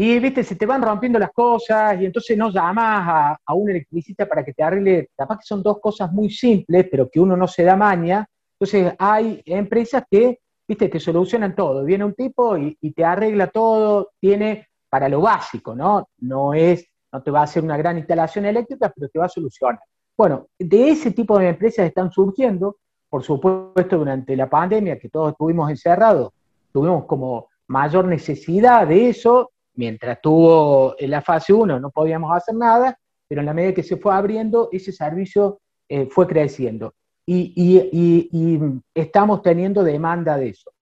y, 0.00 0.16
viste, 0.20 0.44
se 0.44 0.54
te 0.54 0.64
van 0.64 0.80
rompiendo 0.80 1.18
las 1.18 1.32
cosas 1.32 2.00
y 2.00 2.06
entonces 2.06 2.38
no 2.38 2.50
llamas 2.50 3.36
a, 3.44 3.54
un 3.54 3.68
electricista 3.68 4.26
para 4.28 4.44
que 4.44 4.52
te 4.52 4.62
arregle. 4.62 5.10
Capaz 5.16 5.38
que 5.38 5.44
son 5.44 5.60
dos 5.60 5.80
cosas 5.80 6.12
muy 6.12 6.30
simples, 6.30 6.86
pero 6.88 7.10
que 7.10 7.18
uno 7.18 7.36
no 7.36 7.48
se 7.48 7.64
da 7.64 7.74
maña. 7.74 8.24
Entonces 8.52 8.94
hay 8.96 9.42
empresas 9.44 10.04
que, 10.08 10.38
viste, 10.68 10.88
te 10.88 11.00
solucionan 11.00 11.56
todo. 11.56 11.84
Viene 11.84 12.04
un 12.04 12.14
tipo 12.14 12.56
y, 12.58 12.76
te 12.94 13.04
arregla 13.04 13.48
todo, 13.48 14.10
tiene 14.20 14.68
para 14.90 15.08
lo 15.08 15.22
básico, 15.22 15.74
¿no? 15.74 16.08
No 16.18 16.54
es 16.54 16.86
no 17.10 17.22
te 17.22 17.30
va 17.30 17.40
a 17.40 17.44
hacer 17.44 17.64
una 17.64 17.78
gran 17.78 17.96
instalación 17.96 18.44
eléctrica, 18.44 18.92
pero 18.94 19.08
te 19.08 19.18
va 19.18 19.24
a 19.24 19.30
solucionar. 19.30 19.80
Bueno, 20.16 20.48
de 20.58 20.90
ese 20.90 21.10
tipo 21.12 21.38
de 21.38 21.48
empresas 21.48 21.86
están 21.86 22.12
surgiendo, 22.12 22.76
por 23.08 23.22
supuesto, 23.22 23.96
durante 23.96 24.36
la 24.36 24.50
pandemia, 24.50 24.98
que 24.98 25.08
todos 25.08 25.32
estuvimos 25.32 25.70
encerrados, 25.70 26.32
tuvimos 26.70 27.06
como 27.06 27.48
mayor 27.68 28.04
necesidad 28.04 28.86
de 28.86 29.08
eso, 29.08 29.52
mientras 29.74 30.20
tuvo 30.20 30.96
en 30.98 31.10
la 31.12 31.22
fase 31.22 31.54
1 31.54 31.80
no 31.80 31.90
podíamos 31.90 32.36
hacer 32.36 32.54
nada, 32.56 32.98
pero 33.26 33.40
en 33.40 33.46
la 33.46 33.54
medida 33.54 33.72
que 33.72 33.82
se 33.82 33.96
fue 33.96 34.14
abriendo, 34.14 34.68
ese 34.70 34.92
servicio 34.92 35.60
eh, 35.88 36.06
fue 36.10 36.26
creciendo. 36.26 36.92
Y, 37.30 38.80
estamos 38.94 39.42
teniendo 39.42 39.84
demanda 39.84 40.38
de 40.38 40.48
eso. 40.48 40.72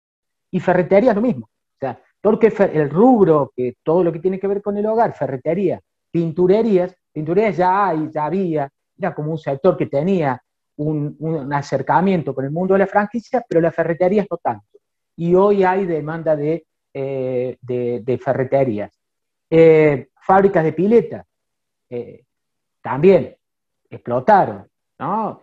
Y 0.51 0.61
ferretería 0.61 1.13
lo 1.13 1.21
mismo. 1.21 1.47
O 1.47 1.79
sea, 1.81 2.01
porque 2.21 2.53
el 2.73 2.89
rubro, 2.89 3.53
que 3.55 3.77
todo 3.83 4.05
lo 4.05 4.13
que 4.13 4.21
tiene 4.21 4.39
que 4.39 4.47
ver 4.47 4.63
con 4.63 4.77
el 4.77 4.87
hogar, 4.87 5.13
ferretería, 5.13 5.81
pinturerías, 6.11 6.97
pinturerías 7.13 7.57
ya 7.57 7.89
hay, 7.89 8.11
ya 8.13 8.27
había, 8.27 8.71
era 8.97 9.13
como 9.13 9.33
un 9.33 9.39
sector 9.39 9.77
que 9.77 9.87
tenía 9.87 10.41
un, 10.77 11.53
acercamiento 11.53 12.33
con 12.33 12.45
el 12.45 12.53
mundo 12.53 12.75
de 12.75 12.81
la 12.81 12.87
franquicia, 12.87 13.45
pero 13.49 13.61
la 13.61 13.73
ferretería 13.73 14.25
no 14.31 14.37
tanto. 14.37 14.79
Y 15.17 15.35
hoy 15.35 15.65
hay 15.65 15.85
demanda 15.85 16.37
de, 16.37 16.65
eh, 16.95 17.57
de, 17.61 18.21
ferreterías. 18.23 18.93
Eh, 19.51 20.11
fábricas 20.21 20.63
de 20.63 20.73
piletas, 20.73 21.27
eh, 21.91 22.25
también 22.81 23.37
explotaron, 23.91 24.69
¿no? 24.99 25.41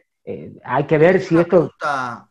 Hay 0.63 0.87
que 0.87 0.97
ver 0.97 1.21
si 1.21 1.37
esto... 1.37 1.71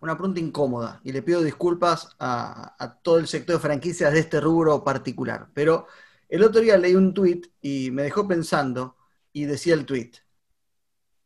una 0.01 0.17
pregunta 0.17 0.41
incómoda, 0.41 1.01
y 1.05 1.13
le 1.13 1.23
pido 1.23 1.43
disculpas 1.43 2.09
a, 2.19 2.75
a 2.79 2.95
todo 3.01 3.19
el 3.19 3.27
sector 3.27 3.57
de 3.57 3.63
franquicias 3.63 4.13
de 4.13 4.21
este 4.21 4.41
rubro 4.41 4.83
particular, 4.83 5.49
pero 5.53 5.87
el 6.29 6.43
otro 6.43 6.61
día 6.61 6.79
leí 6.79 6.95
un 6.95 7.13
tuit 7.13 7.49
y 7.61 7.91
me 7.91 8.03
dejó 8.03 8.27
pensando 8.27 8.97
y 9.33 9.45
decía 9.45 9.75
el 9.75 9.85
tuit, 9.85 10.17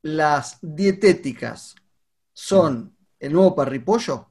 las 0.02 0.58
dietéticas 0.62 1.74
son 2.32 2.96
el 3.18 3.32
nuevo 3.32 3.54
parripollo. 3.54 4.28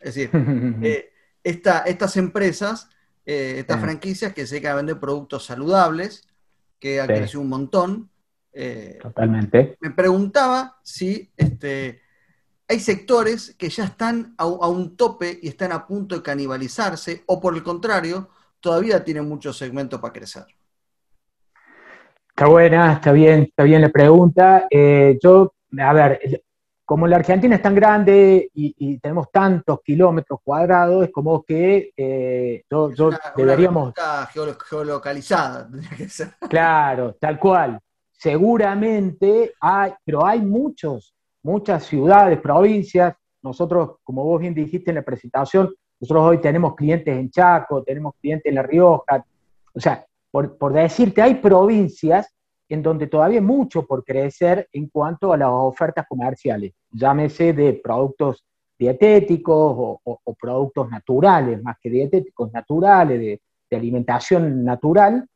Es 0.00 0.14
decir, 0.14 0.30
eh, 0.82 1.12
estas 1.44 2.16
empresas, 2.16 2.88
eh, 3.24 3.56
estas 3.58 3.80
franquicias 3.80 4.32
que 4.32 4.46
se 4.46 4.54
dedican 4.54 4.72
a 4.72 4.76
vender 4.76 4.98
productos 5.00 5.44
saludables, 5.44 6.26
que 6.78 7.00
han 7.00 7.08
crecido 7.08 7.42
un 7.42 7.48
montón. 7.48 8.09
Eh, 8.52 8.98
Totalmente. 9.00 9.76
Me 9.80 9.90
preguntaba 9.90 10.78
si 10.82 11.30
este, 11.36 12.00
hay 12.68 12.80
sectores 12.80 13.54
que 13.58 13.68
ya 13.68 13.84
están 13.84 14.34
a, 14.38 14.46
un 14.46 14.96
tope 14.96 15.38
y 15.42 15.48
están 15.48 15.72
a 15.72 15.86
punto 15.86 16.14
de 16.14 16.22
canibalizarse, 16.22 17.24
o 17.26 17.40
por 17.40 17.54
el 17.54 17.62
contrario, 17.62 18.28
todavía 18.60 19.04
tiene 19.04 19.22
mucho 19.22 19.52
segmento 19.52 20.00
para 20.00 20.12
crecer. 20.12 20.46
Está 22.28 22.46
buena, 22.46 22.94
está 22.94 23.12
bien, 23.12 23.42
está 23.42 23.64
bien 23.64 23.82
la 23.82 23.88
pregunta. 23.90 24.66
Eh, 24.70 25.18
yo, 25.22 25.52
a 25.78 25.92
ver, 25.92 26.42
como 26.90 27.06
la 27.06 27.16
Argentina 27.16 27.54
es 27.54 27.62
tan 27.62 27.74
grande 27.74 28.50
y, 28.52 28.98
tenemos 28.98 29.30
tantos 29.30 29.80
kilómetros 29.84 30.40
cuadrados, 30.42 31.04
es 31.04 31.12
como 31.12 31.44
que 31.44 31.92
eh, 31.96 32.64
yo, 32.68 32.90
deberíamos... 33.36 33.94
geolocalizada, 34.68 35.68
Claro, 36.48 37.14
tal 37.20 37.38
cual. 37.38 37.80
Seguramente 38.20 39.54
hay, 39.62 39.92
pero 40.04 40.26
hay 40.26 40.42
muchos, 40.42 41.14
muchas 41.42 41.84
ciudades, 41.84 42.38
provincias. 42.38 43.16
Nosotros, 43.42 43.96
como 44.04 44.24
vos 44.24 44.38
bien 44.38 44.52
dijiste 44.52 44.90
en 44.90 44.96
la 44.96 45.02
presentación, 45.02 45.74
nosotros 45.98 46.24
hoy 46.24 46.38
tenemos 46.38 46.74
clientes 46.74 47.16
en 47.16 47.30
Chaco, 47.30 47.82
tenemos 47.82 48.12
clientes 48.20 48.50
en 48.50 48.56
La 48.56 48.62
Rioja. 48.62 49.24
O 49.72 49.80
sea, 49.80 50.04
por, 50.30 50.72
decirte, 50.74 51.22
hay 51.22 51.36
provincias 51.36 52.30
en 52.68 52.82
donde 52.82 53.06
todavía 53.06 53.38
hay 53.38 53.44
mucho 53.44 53.86
por 53.86 54.04
crecer 54.04 54.68
en 54.70 54.88
cuanto 54.88 55.32
a 55.32 55.38
las 55.38 55.48
ofertas 55.50 56.04
comerciales, 56.06 56.74
llámese 56.90 57.54
de 57.54 57.72
productos 57.72 58.44
dietéticos 58.78 59.98
o, 60.04 60.34
productos 60.38 60.90
naturales, 60.90 61.62
más 61.62 61.76
que 61.80 61.88
dietéticos, 61.88 62.52
naturales, 62.52 63.18
de, 63.18 63.40
alimentación 63.74 64.62
natural, 64.62 65.26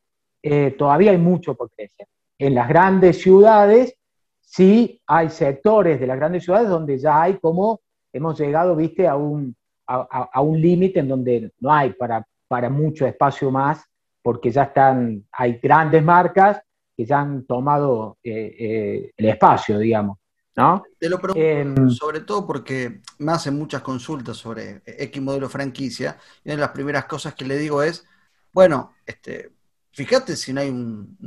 eh, 0.43 0.75
todavía 0.77 1.11
hay 1.11 1.17
mucho 1.17 1.55
por 1.55 1.71
crecer. 1.71 2.05
En 2.37 2.55
las 2.55 2.67
grandes 2.67 3.21
ciudades, 3.21 3.95
sí 4.41 5.01
hay 5.07 5.29
sectores 5.29 5.99
de 5.99 6.07
las 6.07 6.17
grandes 6.17 6.43
ciudades 6.43 6.69
donde 6.69 6.97
ya 6.97 7.21
hay 7.21 7.37
como, 7.39 7.81
hemos 8.11 8.39
llegado, 8.39 8.75
viste, 8.75 9.07
a 9.07 9.15
un, 9.15 9.55
a, 9.87 10.41
un 10.41 10.59
límite 10.59 10.99
en 10.99 11.07
donde 11.07 11.51
no 11.59 11.71
hay 11.71 11.93
para, 11.93 12.25
para 12.47 12.69
mucho 12.69 13.05
espacio 13.05 13.51
más, 13.51 13.83
porque 14.21 14.51
ya 14.51 14.63
están, 14.63 15.25
hay 15.31 15.59
grandes 15.61 16.03
marcas 16.03 16.61
que 16.95 17.05
ya 17.05 17.19
han 17.19 17.45
tomado 17.45 18.17
eh, 18.23 18.55
eh, 18.57 19.11
el 19.15 19.25
espacio, 19.29 19.77
digamos. 19.77 20.17
¿no? 20.55 20.83
Te 20.97 21.09
lo 21.09 21.19
pregunto 21.19 21.41
em, 21.81 21.89
sobre 21.89 22.21
todo 22.21 22.47
porque 22.47 23.01
me 23.19 23.33
hacen 23.33 23.57
muchas 23.57 23.81
consultas 23.81 24.37
sobre 24.37 24.81
X 24.85 25.21
modelo 25.21 25.49
franquicia, 25.49 26.17
y 26.43 26.49
una 26.49 26.55
de 26.55 26.61
las 26.61 26.71
primeras 26.71 27.05
cosas 27.05 27.35
que 27.35 27.45
le 27.45 27.57
digo 27.57 27.83
es, 27.83 28.05
bueno, 28.53 28.93
este, 29.05 29.51
fíjate 29.95 30.35
si 30.35 30.51
no 30.51 30.59
hay 30.59 30.69
un, 30.69 31.17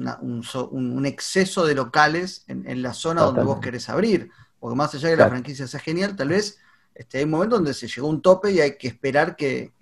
un, 0.71 1.07
exceso 1.07 1.65
de 1.65 1.75
locales 1.75 2.45
en, 2.49 2.83
la 2.83 2.93
zona 2.93 3.23
donde 3.23 3.43
vos 3.43 3.61
querés 3.61 3.89
abrir, 3.89 4.31
porque 4.61 4.77
más 4.77 4.95
allá 4.95 5.09
de 5.09 5.17
que 5.17 5.23
la 5.23 5.29
franquicia 5.31 5.67
sea 5.67 5.81
genial, 5.81 6.15
tal 6.15 6.29
vez 6.29 6.59
este, 6.95 7.19
hay 7.19 7.25
un 7.25 7.31
momento 7.31 7.57
donde 7.57 7.73
se 7.73 7.89
llegó 7.89 8.09
a 8.09 8.11
un 8.11 8.21
tope 8.21 8.53
y 8.53 8.61
hay 8.61 8.77
que 8.77 8.89
esperar 8.89 9.37
que, 9.37 9.73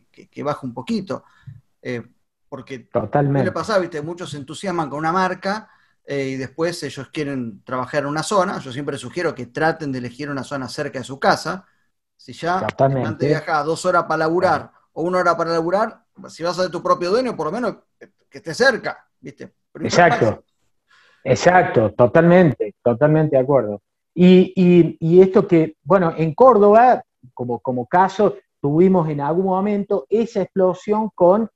baje 0.45 0.65
un 0.65 0.73
poquito. 0.73 1.25
Eh, 1.83 2.01
porque 2.49 2.79
Totalmente. 2.79 3.47
le 3.47 3.51
pasa, 3.51 3.77
viste? 3.81 4.01
Muchos 4.03 4.31
se 4.31 4.37
entusiasman 4.37 4.89
con 4.89 5.01
una 5.01 5.11
marca 5.11 5.69
eh, 6.05 6.29
y 6.29 6.37
después 6.37 6.81
ellos 6.85 7.09
quieren 7.13 7.65
trabajar 7.65 8.05
en 8.05 8.11
una 8.11 8.23
zona. 8.23 8.61
Yo 8.61 8.71
siempre 8.71 8.99
sugiero 8.99 9.35
que 9.35 9.47
traten 9.47 9.91
de 9.91 9.99
elegir 9.99 10.31
una 10.31 10.45
zona 10.45 10.69
cerca 10.69 11.01
de 11.01 11.05
su 11.05 11.19
casa. 11.19 11.67
Si 12.17 12.33
ya 12.33 12.65
antes 12.79 13.29
viajas 13.29 13.67
dos 13.67 13.85
horas 13.85 14.05
para 14.05 14.19
laburar 14.19 14.71
o 14.93 15.03
una 15.03 15.19
hora 15.19 15.37
para 15.37 15.51
laburar, 15.51 16.05
si 16.29 16.45
vas 16.45 16.57
a 16.57 16.63
ser 16.63 16.71
tu 16.71 16.83
propio 16.83 17.11
dueño, 17.11 17.37
por 17.37 17.47
lo 17.47 17.53
menos 17.53 17.77
que 18.37 18.51
esté 18.51 18.55
cerca, 18.55 18.99
¿viste? 19.21 19.51
Exacto. 19.81 20.45
Exacto, 21.25 21.93
totalmente, 21.93 22.75
totalmente 22.83 23.37
de 23.37 23.43
acuerdo. 23.43 23.83
Y, 24.15 25.21
esto 25.21 25.49
que, 25.49 25.77
bueno, 25.83 26.15
en 26.17 26.35
Córdoba, 26.35 27.03
como, 27.35 27.59
como 27.61 27.87
caso, 27.87 28.37
tuvimos 28.61 29.09
en 29.09 29.21
algún 29.21 29.47
momento 29.47 30.07
esa 30.09 30.43
explosión 30.43 31.11
con 31.15 31.49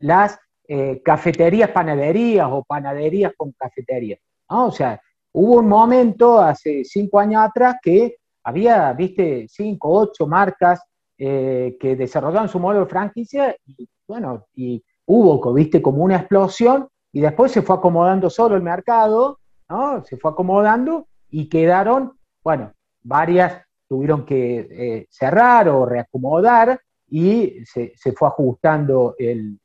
las 0.00 0.38
eh, 0.68 1.00
cafeterías, 1.02 1.70
panaderías 1.70 2.48
o 2.50 2.64
panaderías 2.64 3.32
con 3.36 3.52
cafeterías. 3.52 4.20
O 4.48 4.70
sea, 4.70 5.00
hubo 5.32 5.60
un 5.60 5.68
momento 5.68 6.38
hace 6.38 6.84
cinco 6.84 7.18
años 7.20 7.42
atrás 7.42 7.76
que 7.82 8.16
había, 8.42 8.92
viste, 8.92 9.46
cinco, 9.48 9.88
ocho 9.90 10.26
marcas 10.26 10.82
eh, 11.16 11.76
que 11.80 11.96
desarrollaban 11.96 12.48
su 12.48 12.58
modelo 12.58 12.84
de 12.84 12.90
franquicia 12.90 13.56
y, 13.66 13.88
bueno, 14.06 14.46
y 14.54 14.84
hubo, 15.06 15.52
viste, 15.52 15.82
como 15.82 16.04
una 16.04 16.16
explosión 16.16 16.88
y 17.12 17.20
después 17.20 17.52
se 17.52 17.62
fue 17.62 17.76
acomodando 17.76 18.30
solo 18.30 18.56
el 18.56 18.62
mercado, 18.62 19.38
¿no? 19.68 20.04
Se 20.04 20.16
fue 20.16 20.30
acomodando 20.30 21.06
y 21.30 21.48
quedaron, 21.48 22.12
bueno, 22.42 22.72
varias 23.02 23.62
tuvieron 23.88 24.24
que 24.24 24.68
eh, 24.70 25.06
cerrar 25.10 25.68
o 25.68 25.86
reacomodar 25.86 26.80
y 27.08 27.64
se, 27.64 27.92
fue 28.16 28.28
ajustando 28.28 29.14
el, 29.18 29.58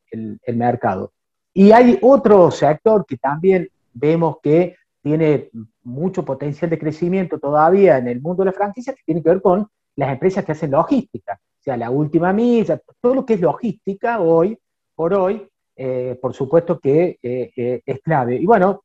mercado. 0.54 1.14
Y 1.54 1.72
hay 1.72 1.98
otro 2.02 2.52
sector 2.52 3.06
que 3.06 3.18
también 3.18 3.68
vemos 3.94 4.38
que 4.42 4.76
tiene 5.02 5.50
mucho 5.84 6.24
potencial 6.24 6.70
de 6.70 6.80
crecimiento 6.80 7.40
todavía 7.40 7.98
en 7.98 8.08
el 8.08 8.22
mundo 8.22 8.44
de 8.44 8.52
la 8.52 8.58
franquicia, 8.58 8.94
que 8.94 9.04
tiene 9.06 9.24
que 9.24 9.30
ver 9.30 9.42
con 9.42 9.68
las 9.96 10.12
empresas 10.12 10.46
que 10.46 10.52
hacen 10.52 10.72
logística, 10.72 11.40
o 11.42 11.64
sea, 11.64 11.76
la 11.76 11.90
última 11.90 12.32
milla, 12.32 12.80
todo 13.02 13.16
lo 13.16 13.26
que 13.26 13.34
es 13.34 13.42
logística 13.42 14.20
hoy, 14.20 14.58
por 15.00 15.14
hoy, 15.14 15.48
eh, 15.78 16.20
por 16.22 16.34
supuesto 16.34 16.78
que 16.78 17.18
eh, 17.24 17.82
es 17.86 18.02
clave. 18.02 18.36
Y 18.36 18.46
bueno, 18.46 18.84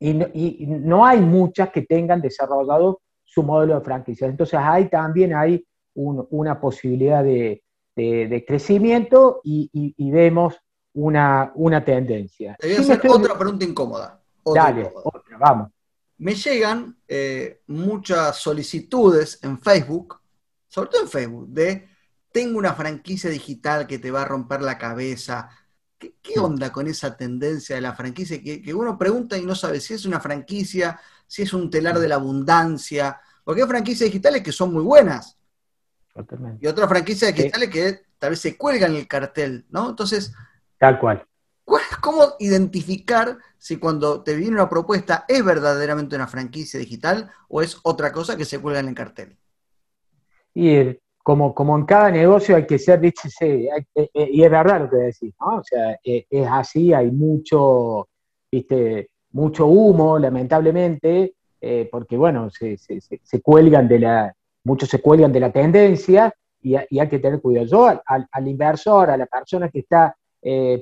y 0.00 0.66
no, 0.66 1.06
hay 1.06 1.20
muchas 1.20 1.70
que 1.70 1.82
tengan 1.82 2.20
desarrollado 2.20 3.02
su 3.22 3.44
modelo 3.44 3.78
de 3.78 3.84
franquicia. 3.84 4.26
Entonces 4.26 4.58
ahí 4.60 4.88
también 4.88 5.32
hay 5.36 5.64
una 5.94 6.60
posibilidad 6.60 7.22
de, 7.22 7.62
crecimiento 8.48 9.40
y, 9.44 10.10
vemos 10.10 10.56
una, 10.94 11.52
tendencia. 11.86 12.56
Te 12.58 12.66
voy 12.66 12.76
a 12.76 12.80
hacer 12.80 13.00
otra 13.08 13.38
pregunta 13.38 13.64
incómoda. 13.64 14.20
Dale, 14.44 14.90
otra, 14.92 15.38
vamos. 15.38 15.70
Me 16.16 16.34
llegan 16.34 16.96
eh, 17.06 17.60
muchas 17.68 18.38
solicitudes 18.38 19.38
en 19.44 19.56
Facebook, 19.60 20.18
sobre 20.66 20.90
todo 20.90 21.02
en 21.02 21.08
Facebook, 21.08 21.46
de 21.46 21.88
tengo 22.38 22.56
una 22.56 22.72
franquicia 22.72 23.28
digital 23.30 23.88
que 23.88 23.98
te 23.98 24.12
va 24.12 24.22
a 24.22 24.24
romper 24.24 24.62
la 24.62 24.78
cabeza, 24.78 25.50
¿Qué, 25.98 26.38
onda 26.38 26.70
con 26.70 26.86
esa 26.86 27.16
tendencia 27.16 27.74
de 27.74 27.80
la 27.82 27.94
franquicia? 27.94 28.40
Que, 28.40 28.72
uno 28.72 28.96
pregunta 28.96 29.36
y 29.36 29.44
no 29.44 29.56
sabe 29.56 29.80
si 29.80 29.94
es 29.94 30.04
una 30.06 30.20
franquicia, 30.20 31.00
si 31.26 31.42
es 31.42 31.52
un 31.52 31.68
telar 31.68 31.98
de 31.98 32.06
la 32.06 32.14
abundancia, 32.14 33.20
porque 33.42 33.62
hay 33.62 33.68
franquicias 33.68 34.08
digitales 34.08 34.44
que 34.44 34.52
son 34.52 34.72
muy 34.72 34.84
buenas. 34.84 35.36
Y 36.60 36.68
otras 36.68 36.88
franquicias 36.88 37.34
digitales 37.34 37.70
que 37.70 38.02
tal 38.20 38.30
vez 38.30 38.38
se 38.38 38.56
cuelgan 38.56 38.94
el 38.94 39.08
cartel, 39.08 39.66
¿no? 39.70 39.90
Entonces. 39.90 40.32
Tal 40.78 41.00
cual. 41.00 41.26
¿Cómo 42.00 42.34
identificar 42.38 43.36
si 43.58 43.78
cuando 43.78 44.22
te 44.22 44.36
viene 44.36 44.54
una 44.54 44.68
propuesta 44.68 45.24
es 45.26 45.44
verdaderamente 45.44 46.14
una 46.14 46.28
franquicia 46.28 46.78
digital 46.78 47.32
o 47.48 47.62
es 47.62 47.80
otra 47.82 48.12
cosa 48.12 48.36
que 48.36 48.44
se 48.44 48.60
cuelga 48.60 48.78
en 48.78 48.88
el 48.90 48.94
cartel? 48.94 49.36
Y 50.54 50.96
como, 51.28 51.54
como 51.54 51.76
en 51.76 51.84
cada 51.84 52.10
negocio 52.10 52.56
hay 52.56 52.64
que 52.64 52.78
ser, 52.78 53.04
eh, 53.04 53.12
eh, 53.94 54.08
y 54.14 54.42
es 54.42 54.50
verdad 54.50 54.80
lo 54.80 54.88
que 54.88 54.96
decís, 54.96 55.34
¿no? 55.38 55.58
O 55.58 55.62
sea, 55.62 56.00
eh, 56.02 56.24
es 56.30 56.48
así, 56.50 56.94
hay 56.94 57.10
mucho, 57.10 58.08
viste, 58.50 59.10
mucho 59.32 59.66
humo, 59.66 60.18
lamentablemente, 60.18 61.34
porque 61.90 62.16
bueno, 62.16 62.48
se, 62.48 62.78
cuelgan 63.42 63.86
de 63.86 63.98
la, 63.98 64.34
muchos 64.64 64.88
se 64.88 65.02
cuelgan 65.02 65.30
de 65.30 65.40
la 65.40 65.52
tendencia 65.52 66.32
y, 66.62 66.76
hay 66.76 67.08
que 67.10 67.18
tener 67.18 67.42
cuidado. 67.42 67.66
Yo 67.66 68.02
al, 68.06 68.48
inversor, 68.48 69.10
a 69.10 69.18
la 69.18 69.26
persona 69.26 69.68
que 69.68 69.80
está 69.80 70.16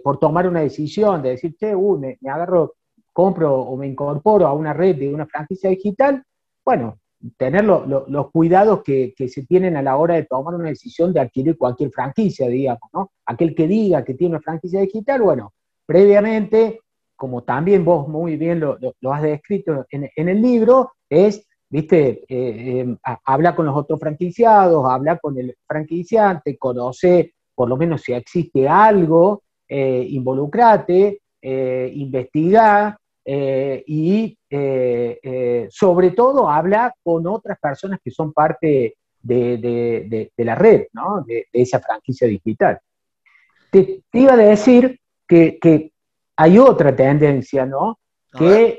por 0.05 0.21
tomar 0.21 0.47
una 0.47 0.61
decisión 0.61 1.23
de 1.23 1.31
decir, 1.31 1.57
che, 1.57 1.75
me, 1.75 2.19
me 2.21 2.31
agarro, 2.31 2.75
compro 3.13 3.53
o 3.53 3.77
me 3.77 3.89
incorporo 3.89 4.47
a 4.47 4.53
una 4.53 4.73
red 4.73 4.95
de 4.95 5.13
una 5.13 5.27
franquicia 5.27 5.71
digital, 5.71 6.23
bueno, 6.65 7.01
tener 7.37 7.65
los 7.65 8.31
cuidados 8.31 8.83
que, 8.83 9.15
se 9.17 9.47
tienen 9.47 9.77
a 9.77 9.83
la 9.83 9.97
hora 9.97 10.15
de 10.15 10.25
tomar 10.25 10.55
una 10.55 10.69
decisión 10.69 11.13
de 11.13 11.21
adquirir 11.21 11.57
cualquier 11.57 11.91
franquicia, 11.91 12.49
digamos, 12.49 12.89
¿no? 12.93 13.13
Aquel 13.27 13.55
que 13.55 13.67
diga 13.67 14.05
que 14.05 14.15
tiene 14.15 14.35
una 14.35 14.43
franquicia 14.43 14.81
digital, 14.81 15.23
bueno, 15.23 15.53
previamente, 15.87 16.81
como 17.17 17.43
también 17.43 17.85
vos 17.85 18.09
muy 18.09 18.37
bien 18.37 18.61
lo, 18.61 18.79
has 19.13 19.23
descrito 19.23 19.87
en, 19.91 20.29
el 20.29 20.43
libro, 20.43 20.93
es, 21.09 21.47
viste, 21.69 22.25
eh, 22.29 22.81
em, 22.81 22.99
habla 23.25 23.57
con 23.57 23.67
los 23.67 23.77
otros 23.77 23.99
franquiciados, 23.99 24.85
habla 24.89 25.19
con 25.19 25.39
el 25.39 25.57
franquiciante, 25.67 26.59
conoce 26.59 27.35
por 27.55 27.69
lo 27.69 27.77
menos 27.77 28.03
si 28.03 28.13
existe 28.13 28.69
algo, 28.69 29.43
eh, 29.67 30.07
involucrate, 30.11 31.23
eh, 31.41 31.91
investiga, 31.95 32.99
eh, 33.29 33.83
y 33.89 34.39
eh, 34.49 35.19
eh, 35.21 35.67
sobre 35.69 36.13
todo 36.13 36.49
habla 36.49 36.95
con 37.03 37.27
otras 37.27 37.59
personas 37.59 37.99
que 38.03 38.13
son 38.13 38.33
parte 38.33 38.99
de, 39.21 40.31
la 40.37 40.55
red, 40.55 40.87
¿no? 40.93 41.25
de, 41.27 41.49
esa 41.53 41.81
franquicia 41.81 42.29
digital. 42.29 42.79
Te, 43.69 44.05
iba 44.13 44.35
a 44.35 44.37
decir 44.37 45.01
que, 45.27 45.91
hay 46.37 46.59
otra 46.59 46.95
tendencia, 46.95 47.67
¿no? 47.67 47.99
Que, 48.39 48.79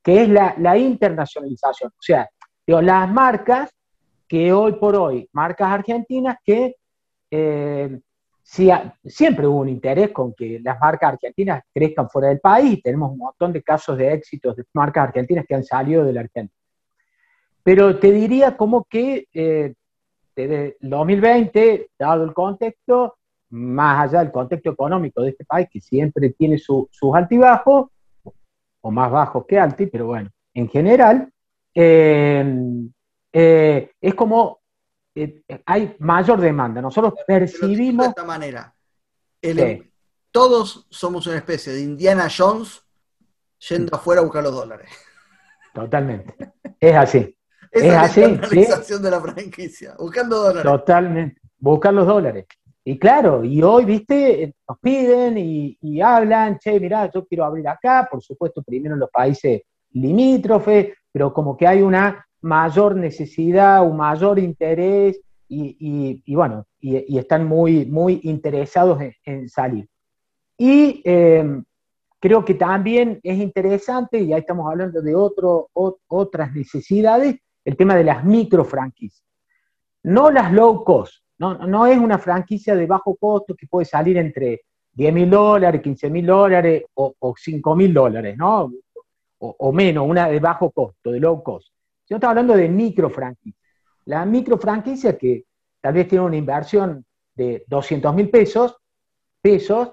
que, 0.00 0.22
es 0.22 0.28
la, 0.28 0.78
internacionalización. 0.78 1.90
O 1.90 2.02
sea, 2.02 2.28
las 2.66 3.10
marcas 3.10 3.74
que 4.28 4.52
hoy 4.52 4.74
por 4.74 4.94
hoy, 4.94 5.28
marcas 5.32 5.72
argentinas 5.72 6.36
que 6.44 6.76
siempre 8.50 9.46
hubo 9.46 9.60
un 9.60 9.68
interés 9.68 10.10
con 10.10 10.34
que 10.34 10.58
las 10.62 10.78
marcas 10.80 11.12
argentinas 11.12 11.62
crezcan 11.72 12.10
fuera 12.10 12.28
del 12.28 12.40
país. 12.40 12.82
Tenemos 12.82 13.12
un 13.12 13.18
montón 13.18 13.52
de 13.52 13.62
casos 13.62 13.96
de 13.96 14.12
éxitos 14.12 14.56
de 14.56 14.64
marcas 14.72 15.08
argentinas 15.08 15.44
que 15.46 15.54
han 15.54 15.64
salido 15.64 16.04
de 16.04 16.12
la 16.12 16.20
Argentina. 16.22 16.58
Pero 17.62 17.98
te 17.98 18.10
diría 18.10 18.56
como 18.56 18.84
que 18.84 19.28
eh, 19.32 19.74
desde 20.34 20.76
el 20.80 20.90
2020, 20.90 21.90
dado 21.98 22.24
el 22.24 22.34
contexto, 22.34 23.16
más 23.50 24.08
allá 24.08 24.20
del 24.20 24.32
contexto 24.32 24.70
económico 24.70 25.22
de 25.22 25.30
este 25.30 25.44
país, 25.44 25.68
que 25.70 25.80
siempre 25.80 26.30
tiene 26.30 26.58
sus 26.58 26.88
altibajos, 27.14 27.90
o 28.80 28.90
más 28.90 29.10
bajos 29.10 29.44
que 29.46 29.58
altos, 29.58 29.88
pero 29.92 30.06
bueno, 30.06 30.30
en 30.54 30.68
general, 30.68 31.30
eh, 31.74 32.44
eh, 33.32 33.90
es 34.00 34.14
como 34.14 34.59
eh, 35.14 35.42
hay 35.66 35.96
mayor 35.98 36.40
demanda. 36.40 36.80
Nosotros 36.80 37.14
percibimos... 37.26 38.06
De 38.06 38.10
esta 38.10 38.24
manera, 38.24 38.74
todos 40.30 40.86
somos 40.90 41.26
una 41.26 41.36
especie 41.36 41.72
de 41.72 41.80
Indiana 41.80 42.28
Jones 42.34 42.82
yendo 43.68 43.96
afuera 43.96 44.20
a 44.20 44.24
buscar 44.24 44.42
los 44.42 44.54
dólares. 44.54 44.90
Totalmente. 45.74 46.34
Es 46.78 46.94
así. 46.94 47.36
es, 47.70 47.92
así. 47.92 48.20
La 48.20 48.98
de 48.98 49.10
la 49.10 49.20
franquicia, 49.20 49.94
buscando 49.98 50.36
dólares. 50.36 50.62
Totalmente. 50.62 51.40
Buscar 51.58 51.92
los 51.94 52.06
dólares. 52.06 52.46
Y 52.82 52.98
claro, 52.98 53.44
y 53.44 53.62
hoy, 53.62 53.84
viste, 53.84 54.54
nos 54.66 54.78
piden 54.78 55.36
y, 55.36 56.00
hablan, 56.00 56.58
che, 56.58 56.80
mirá, 56.80 57.10
yo 57.10 57.26
quiero 57.26 57.44
abrir 57.44 57.68
acá, 57.68 58.08
por 58.10 58.22
supuesto, 58.22 58.62
primero 58.62 58.94
en 58.94 59.00
los 59.00 59.10
países 59.10 59.62
limítrofes, 59.92 60.94
pero 61.12 61.32
como 61.32 61.56
que 61.56 61.66
hay 61.66 61.82
una 61.82 62.26
mayor 62.42 62.96
necesidad, 62.96 63.86
un 63.86 63.96
mayor 63.96 64.38
interés 64.38 65.20
y, 65.48 66.34
bueno, 66.34 66.66
y, 66.78 67.18
están 67.18 67.46
muy, 67.46 67.84
muy 67.86 68.20
interesados 68.22 69.00
en, 69.24 69.48
salir. 69.48 69.88
Y 70.56 71.02
eh, 71.04 71.62
creo 72.20 72.44
que 72.44 72.54
también 72.54 73.18
es 73.22 73.38
interesante, 73.38 74.20
y 74.20 74.32
ahí 74.32 74.40
estamos 74.40 74.70
hablando 74.70 75.02
de 75.02 75.14
otras 75.14 76.52
necesidades, 76.54 77.36
el 77.64 77.76
tema 77.76 77.96
de 77.96 78.04
las 78.04 78.24
micro 78.24 78.64
franquicias. 78.64 79.24
No 80.02 80.30
las 80.30 80.52
low 80.52 80.84
cost, 80.84 81.22
no, 81.38 81.54
no 81.66 81.86
es 81.86 81.98
una 81.98 82.18
franquicia 82.18 82.74
de 82.76 82.86
bajo 82.86 83.16
costo 83.16 83.54
que 83.54 83.66
puede 83.66 83.86
salir 83.86 84.16
entre 84.18 84.62
10 84.92 85.12
mil 85.12 85.30
dólares, 85.30 85.80
15 85.80 86.10
mil 86.10 86.26
dólares 86.26 86.84
o, 86.94 87.14
o 87.18 87.34
5 87.36 87.76
mil 87.76 87.94
dólares, 87.94 88.36
¿no? 88.36 88.70
O, 89.38 89.56
o, 89.58 89.72
menos, 89.72 90.06
una 90.06 90.28
de 90.28 90.38
bajo 90.38 90.70
costo, 90.70 91.10
de 91.10 91.20
low 91.20 91.42
cost. 91.42 91.72
Yo 92.10 92.16
estaba 92.16 92.32
hablando 92.32 92.56
de 92.56 92.68
micro 92.68 93.08
franquicia. 93.08 93.56
La 94.06 94.26
micro 94.26 94.58
franquicia 94.58 95.16
que 95.16 95.44
tal 95.80 95.94
vez 95.94 96.08
tiene 96.08 96.24
una 96.24 96.36
inversión 96.36 97.04
de 97.36 97.64
200 97.68 98.12
mil 98.12 98.28
pesos, 98.28 98.76
pesos, 99.40 99.92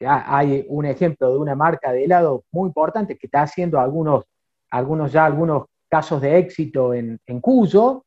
hay 0.00 0.64
un 0.68 0.86
ejemplo 0.86 1.30
de 1.30 1.38
una 1.38 1.54
marca 1.54 1.92
de 1.92 2.04
helado 2.04 2.44
muy 2.50 2.68
importante 2.68 3.18
que 3.18 3.26
está 3.26 3.42
haciendo 3.42 3.78
algunos, 3.78 4.24
algunos 4.70 5.12
ya 5.12 5.26
algunos 5.26 5.66
casos 5.88 6.22
de 6.22 6.38
éxito 6.38 6.94
en, 6.94 7.20
Cuyo, 7.42 8.04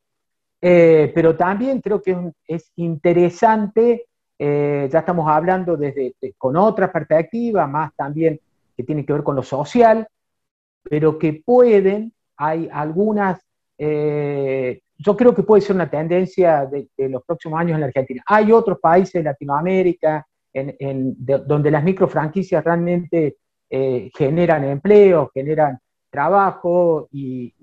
eh, 0.59 1.11
pero 1.13 1.35
también 1.35 1.79
creo 1.79 2.01
que 2.01 2.17
es 2.47 2.71
interesante, 2.77 4.07
eh, 4.39 4.89
ya 4.91 4.99
estamos 4.99 5.29
hablando 5.29 5.77
desde, 5.77 6.15
con 6.39 6.57
otra 6.57 6.91
perspectiva, 6.91 7.67
más 7.67 7.93
también 7.95 8.39
que 8.75 8.83
tiene 8.83 9.05
que 9.05 9.13
ver 9.13 9.23
con 9.23 9.35
lo 9.35 9.43
social, 9.43 10.07
pero 10.83 11.19
que 11.19 11.43
pueden 11.45 12.13
hay 12.37 12.69
algunas, 12.71 13.41
eh, 13.77 14.81
yo 14.97 15.15
creo 15.15 15.33
que 15.33 15.43
puede 15.43 15.61
ser 15.61 15.75
una 15.75 15.89
tendencia 15.89 16.65
de, 16.65 16.87
los 17.09 17.23
próximos 17.23 17.59
años 17.59 17.75
en 17.75 17.81
la 17.81 17.87
Argentina. 17.87 18.23
Hay 18.27 18.51
otros 18.51 18.79
países 18.79 19.13
de 19.13 19.23
Latinoamérica 19.23 20.25
en, 20.53 21.15
donde 21.17 21.71
las 21.71 21.83
microfranquicias 21.83 22.63
realmente 22.63 23.37
eh, 23.69 24.11
generan 24.17 24.63
empleo, 24.65 25.31
generan 25.33 25.79
trabajo 26.09 27.07
y, 27.11 27.53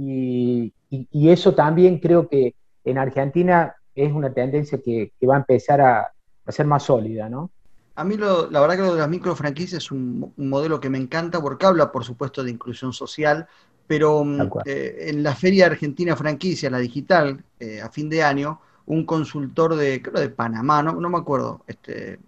eso 1.12 1.54
también 1.54 1.98
creo 1.98 2.26
que 2.28 2.54
en 2.82 2.96
Argentina 2.96 3.76
es 3.94 4.10
una 4.10 4.32
tendencia 4.32 4.78
que, 4.82 5.12
va 5.28 5.34
a 5.34 5.38
empezar 5.38 5.80
a, 5.80 6.08
ser 6.48 6.66
más 6.66 6.84
sólida, 6.84 7.28
¿no? 7.28 7.50
A 7.94 8.04
mí 8.04 8.16
la 8.16 8.60
verdad 8.60 8.76
que 8.76 8.82
lo 8.82 8.94
de 8.94 9.00
las 9.00 9.08
microfranquicias 9.08 9.82
es 9.82 9.90
un, 9.90 10.32
un, 10.34 10.48
modelo 10.48 10.80
que 10.80 10.88
me 10.88 10.98
encanta 10.98 11.42
porque 11.42 11.66
habla, 11.66 11.92
por 11.92 12.04
supuesto, 12.04 12.42
de 12.42 12.52
inclusión 12.52 12.92
social, 12.92 13.48
pero 13.88 14.22
mm, 14.22 14.50
eh, 14.66 15.06
en 15.08 15.22
la 15.24 15.34
Feria 15.34 15.66
Argentina 15.66 16.14
Franquicia, 16.14 16.70
la 16.70 16.78
digital, 16.78 17.42
eh, 17.58 17.80
a 17.80 17.88
fin 17.88 18.08
de 18.08 18.22
año, 18.22 18.60
un 18.86 19.04
consultor 19.04 19.74
de, 19.74 20.00
creo 20.00 20.20
de 20.20 20.28
Panamá, 20.28 20.82
no, 20.82 20.92
no 20.92 21.10
me 21.10 21.18
acuerdo, 21.18 21.64
este, 21.66 22.20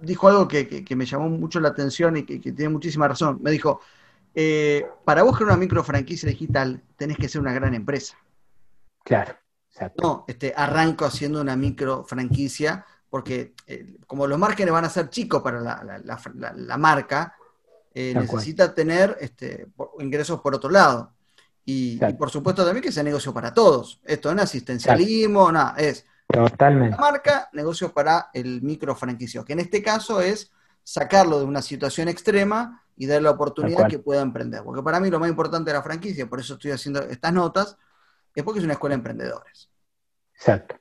dijo 0.00 0.28
algo 0.28 0.48
que, 0.48 0.84
me 0.96 1.04
llamó 1.04 1.28
mucho 1.28 1.60
la 1.60 1.68
atención 1.68 2.16
y 2.16 2.22
que, 2.22 2.38
tiene 2.38 2.68
muchísima 2.68 3.08
razón. 3.08 3.40
Me 3.42 3.50
dijo, 3.50 3.80
eh, 4.34 4.86
para 5.04 5.24
vos 5.24 5.36
crear 5.36 5.50
una 5.50 5.58
micro 5.58 5.82
franquicia 5.82 6.28
digital, 6.28 6.80
tenés 6.96 7.16
que 7.16 7.28
ser 7.28 7.40
una 7.40 7.52
gran 7.52 7.74
empresa. 7.74 8.16
Claro, 9.02 9.34
exacto. 9.68 10.02
No, 10.02 10.24
este, 10.28 10.54
arranco 10.56 11.04
haciendo 11.04 11.40
una 11.40 11.56
micro 11.56 12.04
franquicia, 12.04 12.86
porque 13.10 13.54
como 14.06 14.28
los 14.28 14.38
márgenes 14.38 14.72
van 14.72 14.84
a 14.84 14.90
ser 14.90 15.10
chicos 15.10 15.42
para 15.42 15.60
la 15.60 16.78
marca, 16.78 17.34
eh, 17.94 18.12
necesita 18.14 18.74
tener 18.74 19.16
este, 19.20 19.68
ingresos 20.00 20.40
por 20.40 20.54
otro 20.54 20.68
lado. 20.68 21.12
Y, 21.64 21.98
por 22.18 22.28
supuesto 22.28 22.64
también 22.64 22.82
que 22.82 22.92
sea 22.92 23.02
negocio 23.02 23.32
para 23.32 23.54
todos. 23.54 24.00
Esto 24.04 24.34
no 24.34 24.42
es 24.42 24.50
asistencialismo, 24.50 25.50
nada, 25.50 25.74
es 25.78 26.04
Totalmente. 26.26 26.96
la 26.96 27.00
marca, 27.00 27.48
negocio 27.52 27.92
para 27.92 28.30
el 28.34 28.60
micro 28.60 28.94
franquicio, 28.94 29.44
que 29.44 29.54
en 29.54 29.60
este 29.60 29.82
caso 29.82 30.20
es 30.20 30.52
sacarlo 30.82 31.38
de 31.38 31.46
una 31.46 31.62
situación 31.62 32.08
extrema 32.08 32.82
y 32.96 33.06
darle 33.06 33.24
la 33.24 33.30
oportunidad 33.30 33.88
que 33.88 33.98
pueda 33.98 34.20
emprender. 34.20 34.62
Porque 34.62 34.82
para 34.82 35.00
mí 35.00 35.08
lo 35.08 35.18
más 35.18 35.30
importante 35.30 35.70
de 35.70 35.76
la 35.76 35.82
franquicia, 35.82 36.28
por 36.28 36.40
eso 36.40 36.54
estoy 36.54 36.72
haciendo 36.72 37.00
estas 37.02 37.32
notas, 37.32 37.78
es 38.34 38.42
porque 38.42 38.58
es 38.58 38.64
una 38.64 38.74
escuela 38.74 38.94
de 38.94 38.98
emprendedores. 38.98 39.70
Exacto. 40.34 40.76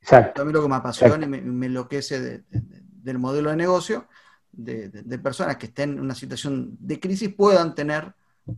Exacto. 0.00 0.42
A 0.42 0.44
mí 0.44 0.52
lo 0.52 0.62
que 0.62 0.68
me 0.68 0.76
apasiona 0.76 1.24
y 1.24 1.28
me, 1.28 1.66
enloquece 1.66 2.44
del 2.50 3.18
modelo 3.18 3.50
de 3.50 3.56
negocio 3.56 4.08
de, 4.56 5.18
personas 5.18 5.56
que 5.56 5.66
estén 5.66 5.92
en 5.92 6.00
una 6.00 6.14
situación 6.14 6.76
de 6.78 7.00
crisis 7.00 7.32
puedan 7.34 7.74
tener 7.74 8.12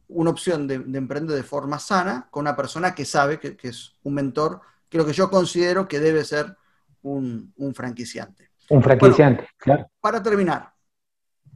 una 0.08 0.30
opción 0.30 0.66
de, 0.66 0.74
emprender 0.74 1.36
de 1.36 1.42
forma 1.42 1.78
sana 1.78 2.28
con 2.30 2.42
una 2.42 2.56
persona 2.56 2.94
que 2.94 3.04
sabe 3.04 3.38
que, 3.38 3.56
es 3.62 3.94
un 4.02 4.14
mentor, 4.14 4.60
que 4.88 4.98
lo 4.98 5.06
que 5.06 5.12
yo 5.12 5.30
considero 5.30 5.86
que 5.86 6.00
debe 6.00 6.24
ser 6.24 6.56
un, 7.02 7.52
franquiciante. 7.74 8.50
Un 8.70 8.82
franquiciante, 8.82 9.48
claro. 9.56 9.88
Para 10.00 10.22
terminar, 10.22 10.72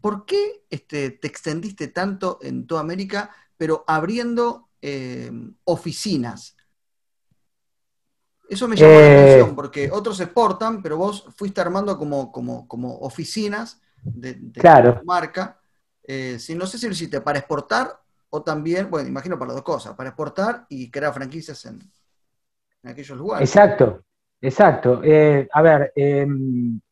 ¿por 0.00 0.24
qué 0.24 0.64
este, 0.70 1.10
te 1.10 1.26
extendiste 1.26 1.88
tanto 1.88 2.38
en 2.42 2.66
toda 2.66 2.80
América, 2.80 3.30
pero 3.56 3.84
abriendo 3.86 4.68
eh, 4.80 5.30
oficinas? 5.64 6.56
Eso 8.48 8.66
me 8.66 8.74
llamó 8.74 8.92
la 8.92 9.00
Eh. 9.00 9.22
atención, 9.22 9.54
porque 9.54 9.90
otros 9.92 10.18
exportan, 10.20 10.82
pero 10.82 10.96
vos 10.96 11.24
fuiste 11.36 11.60
armando 11.60 11.96
como, 11.96 12.32
como, 12.32 12.66
como 12.66 12.98
oficinas 12.98 13.80
de, 14.02 14.34
de 14.34 14.60
Claro. 14.60 15.00
marca. 15.04 15.58
Eh, 16.02 16.38
si, 16.38 16.54
no 16.54 16.66
sé 16.66 16.78
si 16.78 16.86
lo 16.86 16.92
hiciste 16.92 17.20
para 17.20 17.38
exportar 17.38 17.98
o 18.30 18.42
también, 18.42 18.90
bueno, 18.90 19.08
imagino 19.08 19.38
para 19.38 19.48
las 19.48 19.56
dos 19.56 19.64
cosas, 19.64 19.94
para 19.94 20.10
exportar 20.10 20.66
y 20.68 20.90
crear 20.90 21.12
franquicias 21.12 21.64
en, 21.66 21.80
en 22.82 22.90
aquellos 22.90 23.16
lugares. 23.18 23.48
Exacto, 23.48 24.02
exacto. 24.40 25.00
Eh, 25.04 25.48
a 25.52 25.62
ver, 25.62 25.92
eh, 25.94 26.26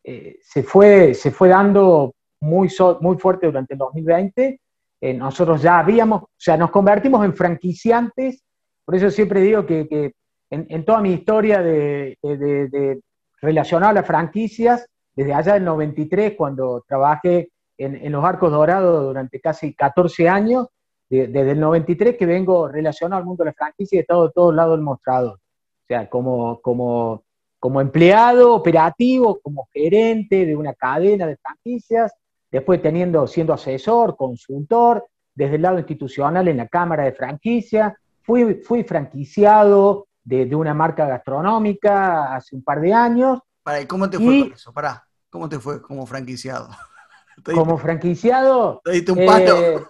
eh, 0.05 0.39
se, 0.43 0.63
fue, 0.63 1.15
se 1.15 1.31
fue 1.31 1.49
dando 1.49 2.15
muy, 2.41 2.69
so- 2.69 2.99
muy 3.01 3.17
fuerte 3.19 3.47
durante 3.47 3.75
el 3.75 3.79
2020. 3.79 4.61
Eh, 5.01 5.15
nosotros 5.15 5.63
ya 5.63 5.79
habíamos, 5.79 6.23
o 6.25 6.29
sea, 6.37 6.57
nos 6.57 6.71
convertimos 6.71 7.25
en 7.25 7.35
franquiciantes. 7.35 8.43
Por 8.85 8.97
eso 8.97 9.11
siempre 9.11 9.41
digo 9.41 9.65
que, 9.67 9.87
que 9.89 10.13
en, 10.51 10.67
en 10.71 10.85
toda 10.85 11.01
mi 11.01 11.13
historia 11.13 11.61
de, 11.63 12.19
de, 12.23 12.37
de- 12.37 12.69
de 12.69 13.01
relacionada 13.41 13.91
a 13.91 13.95
las 13.95 14.07
franquicias, 14.07 14.87
desde 15.19 15.35
allá 15.35 15.55
del 15.55 15.65
93, 15.65 16.35
cuando 16.37 16.85
trabajé 16.87 17.51
en, 17.77 17.97
en 17.97 18.13
los 18.13 18.25
Arcos 18.25 18.53
Dorados 18.53 19.03
durante 19.07 19.41
casi 19.41 19.75
14 19.75 20.29
años, 20.29 20.69
de- 21.11 21.27
desde 21.27 21.51
el 21.53 21.61
93 21.61 22.17
que 22.17 22.25
vengo 22.25 22.69
relacionado 22.69 23.19
al 23.19 23.27
mundo 23.27 23.43
de 23.43 23.51
la 23.51 23.55
franquicia 23.55 23.97
y 23.97 23.99
he 23.99 24.03
estado 24.03 24.29
de 24.29 24.33
todos 24.33 24.55
lados 24.55 24.77
del 24.77 24.85
mostrador. 24.85 25.35
O 25.39 25.87
sea, 25.89 26.09
como, 26.09 26.61
como, 26.61 27.25
como 27.59 27.81
empleado 27.81 28.55
operativo, 28.55 29.41
como 29.43 29.67
gerente 29.73 30.47
de 30.47 30.55
una 30.55 30.75
cadena 30.75 31.27
de 31.27 31.37
franquicias, 31.37 32.13
después 32.49 32.81
teniendo, 32.81 33.27
siendo 33.27 33.53
asesor, 33.53 34.17
consultor, 34.17 35.05
desde 35.35 35.57
el 35.57 35.63
lado 35.63 35.79
institucional 35.79 36.47
en 36.47 36.59
la 36.59 36.69
Cámara 36.69 37.03
de 37.05 37.13
Franquicia, 37.13 37.99
fui, 38.23 38.55
fui 38.63 38.85
franquiciado 38.85 40.07
de, 40.23 40.47
de 40.47 40.55
una 40.55 40.75
marca 40.75 41.07
gastronómica 41.07 42.37
hace 42.37 42.55
un 42.55 42.63
par 42.63 42.81
de 42.81 42.93
años, 42.93 43.41
Pará, 43.63 43.83
¿y 43.83 43.87
cómo 43.87 44.09
te 44.09 44.17
fue 44.19 44.35
Y- 44.35 44.43
con 44.45 44.53
eso? 44.53 44.73
Pará, 44.73 45.05
¿cómo 45.31 45.49
te 45.49 45.59
fue 45.59 45.81
como 45.83 46.07
franquiciado? 46.07 46.69
¿Te 47.45 47.53
diste, 47.53 47.67
como 47.67 47.79
franquiciado. 47.79 48.81
te 48.85 48.91
diste 48.93 49.13
un 49.13 49.19
palo? 49.25 49.55
eh, 49.57 49.81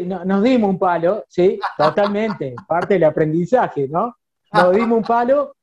di- 0.00 0.06
no- 0.06 0.24
nos 0.24 0.42
dimos 0.42 0.70
un 0.70 0.78
palo, 0.78 1.24
sí, 1.28 1.58
totalmente, 1.76 2.56
parte 2.66 2.94
del 2.94 3.04
aprendizaje, 3.04 3.88
¿no? 3.88 4.16
Nos 4.52 4.74
dimos 4.74 4.98
un 4.98 5.04
palo 5.04 5.54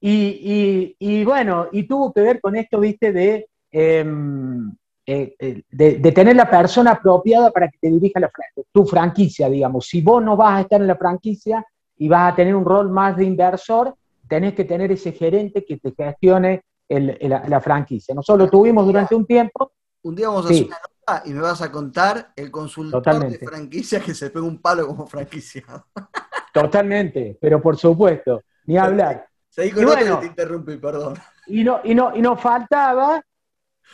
y, 0.00 0.94
y- 0.98 1.20
y 1.20 1.24
bueno, 1.24 1.66
y 1.72 1.84
tuvo 1.84 2.12
que 2.12 2.20
ver 2.20 2.40
con 2.40 2.56
esto, 2.56 2.78
viste, 2.80 3.12
de, 3.12 3.48
em, 3.70 4.70
eh, 5.06 5.34
eh, 5.38 5.62
de, 5.70 5.98
de 5.98 6.12
tener 6.12 6.36
la 6.36 6.48
persona 6.50 6.92
apropiada 6.92 7.50
para 7.50 7.68
que 7.68 7.78
te 7.80 7.90
dirija 7.90 8.20
la, 8.20 8.30
tu 8.72 8.84
franquicia, 8.86 9.48
digamos. 9.48 9.86
Si 9.86 10.02
vos 10.02 10.22
no 10.22 10.36
vas 10.36 10.58
a 10.58 10.60
estar 10.60 10.80
en 10.80 10.86
la 10.86 10.96
franquicia 10.96 11.64
y 11.96 12.08
vas 12.08 12.32
a 12.32 12.36
tener 12.36 12.54
un 12.54 12.64
rol 12.64 12.90
más 12.90 13.16
de 13.16 13.24
inversor, 13.24 13.94
tenés 14.28 14.52
que 14.54 14.64
tener 14.64 14.92
ese 14.92 15.12
gerente 15.12 15.64
que 15.64 15.78
te 15.78 15.92
gestione 15.96 16.62
el- 16.88 17.16
el- 17.20 17.30
la, 17.48 17.60
franquicia. 17.60 18.14
Nosotros 18.14 18.46
lo 18.46 18.50
tuvimos 18.50 18.86
durante 18.86 19.14
un 19.14 19.26
tiempo, 19.26 19.72
Un 20.02 20.14
día 20.14 20.28
vamos 20.28 20.46
a 20.46 20.48
Sí. 20.48 20.54
hacer 20.54 20.66
una 20.66 20.78
nota 20.78 21.22
y 21.28 21.32
me 21.34 21.40
vas 21.40 21.60
a 21.60 21.72
contar 21.72 22.32
el 22.36 22.50
consultor 22.52 23.02
Totalmente. 23.02 23.38
de 23.38 23.46
franquicia 23.46 24.00
que 24.00 24.14
se 24.14 24.30
pega 24.30 24.46
un 24.46 24.60
palo 24.62 24.86
como 24.86 25.06
franquiciado. 25.06 25.84
Totalmente, 26.52 27.36
pero 27.40 27.60
por 27.60 27.76
supuesto, 27.76 28.42
ni 28.66 28.76
hablar. 28.78 29.26
Seguí 29.48 29.70
con 29.72 29.82
Y 29.82 29.86
bueno. 29.86 30.16
que 30.16 30.26
te 30.26 30.26
interrumpí, 30.30 30.76
perdón. 30.76 31.14
Y 31.48 31.64
no, 31.64 31.80
y 31.84 31.94
no, 31.94 32.14
y 32.16 32.22
nos 32.22 32.40
faltaba, 32.40 33.20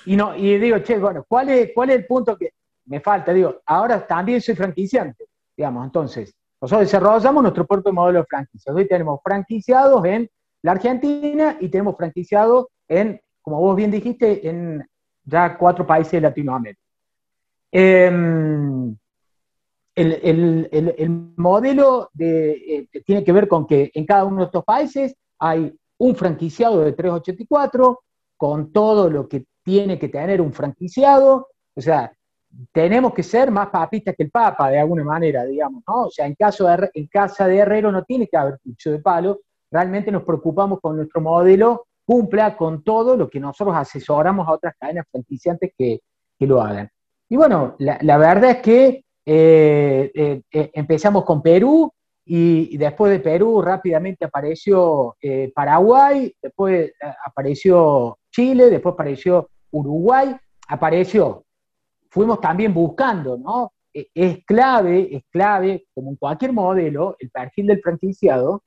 y 0.07 0.16
no, 0.16 0.37
y 0.37 0.59
digo, 0.59 0.78
che, 0.80 0.98
bueno, 0.98 1.24
¿cuál 1.26 1.48
es, 1.50 1.70
cuál 1.74 1.90
es 1.90 1.96
el 1.96 2.07
punto 2.07 2.37
que 2.37 2.50
me 2.87 3.00
falta? 3.00 3.33
Digo, 3.33 3.61
ahora 3.66 4.07
también 4.07 4.40
soy 4.40 4.54
franquiciante, 4.54 5.24
digamos, 5.57 5.85
entonces, 5.87 6.35
nosotros 6.61 6.87
desarrollamos 6.87 7.42
nuestro 7.42 7.66
propio 7.66 7.92
modelo 7.92 8.20
de 8.20 8.26
franquicia. 8.26 8.72
Hoy 8.72 8.87
tenemos 8.87 9.20
franquiciados 9.22 10.04
en 10.04 10.28
la 10.62 10.72
Argentina 10.72 11.57
y 11.61 11.68
tenemos 11.68 11.96
franquiciados 11.96 12.66
en, 12.88 13.20
como 13.42 13.61
vos 13.61 13.77
bien 13.77 13.90
dijiste, 13.90 14.49
en 14.49 14.85
ya 15.25 15.57
cuatro 15.57 15.87
países 15.87 16.12
de 16.12 16.20
Latinoamérica. 16.23 16.81
Em, 17.73 18.97
el, 19.97 20.12
el- 20.23 20.68
el- 20.73 20.94
el 20.99 21.11
modelo 21.37 22.11
de, 22.12 22.53
eh, 22.53 22.88
tiene 23.05 23.25
que 23.25 23.33
ver 23.33 23.49
con 23.49 23.66
que 23.66 23.90
en 23.94 24.07
cada 24.07 24.25
uno 24.25 24.38
de 24.40 24.44
estos 24.47 24.64
países 24.64 25.14
hay 25.38 25.73
un 25.99 26.16
franquiciado 26.16 26.81
de 26.85 26.92
384 26.92 28.01
con 28.37 28.73
todo 28.73 29.09
lo 29.09 29.29
que 29.29 29.44
tiene 29.62 29.99
que 29.99 30.09
tener 30.09 30.40
un 30.40 30.53
franquiciado. 30.53 31.49
O 31.75 31.81
sea, 31.81 32.12
tenemos 32.73 33.14
que 33.14 33.23
ser 33.23 33.51
más 33.51 33.68
papistas 33.68 34.14
que 34.16 34.25
el 34.25 34.31
Papa, 34.31 34.70
de 34.70 34.79
alguna 34.79 35.05
manera, 35.05 35.44
digamos, 35.44 35.83
¿no? 35.88 36.05
O 36.07 36.11
sea, 36.11 36.27
en, 36.27 36.35
caso 36.35 36.66
de, 36.68 36.90
en 36.94 37.07
casa 37.07 37.47
de 37.49 37.59
Herrero 37.59 37.90
no 37.90 38.05
tiene 38.05 38.29
que 38.29 38.37
haber 38.37 38.59
cuchillo 38.62 38.97
de 38.97 39.03
palo, 39.03 39.40
realmente 39.70 40.12
nos 40.12 40.23
preocupamos 40.25 40.81
con 40.81 40.97
nuestro 40.97 41.20
modelo 41.20 41.87
cumpla 42.05 42.57
con 42.57 42.83
todo 42.83 43.17
lo 43.17 43.29
que 43.29 43.40
nosotros 43.40 43.77
asesoramos 43.77 44.47
a 44.47 44.53
otras 44.53 44.75
cadenas 44.79 45.07
franquiciantes 45.11 45.73
que, 45.77 46.01
que 46.38 46.47
lo 46.47 46.61
hagan. 46.61 46.88
Y 47.29 47.37
bueno, 47.37 47.75
la, 47.79 47.99
la 48.03 48.19
verdad 48.19 48.51
es 48.51 48.57
que 48.59 49.05
eh, 49.27 50.11
eh, 50.14 50.43
eh, 50.53 50.71
empezamos 50.75 51.25
con 51.25 51.40
Perú 51.43 51.90
y, 52.27 52.77
después 52.77 53.11
de 53.12 53.21
Perú 53.21 53.61
rápidamente 53.62 54.25
apareció 54.25 55.17
Paraguay, 55.55 56.35
después 56.43 56.93
apareció 57.25 58.19
Chile, 58.31 58.71
después 58.71 58.95
apareció 58.95 59.49
Uruguay, 59.71 60.35
apareció. 60.69 61.45
Fuimos 62.11 62.40
también 62.40 62.73
buscando, 62.73 63.37
¿no? 63.37 63.73
Eh, 63.93 64.07
Es 64.14 64.45
clave, 64.45 65.14
es 65.17 65.25
clave, 65.31 65.87
como 65.95 66.11
en 66.11 66.17
cualquier 66.17 66.53
modelo, 66.53 67.17
el 67.19 67.31
perfil 67.31 67.67
del 67.67 67.81
franquiciado, 67.81 68.62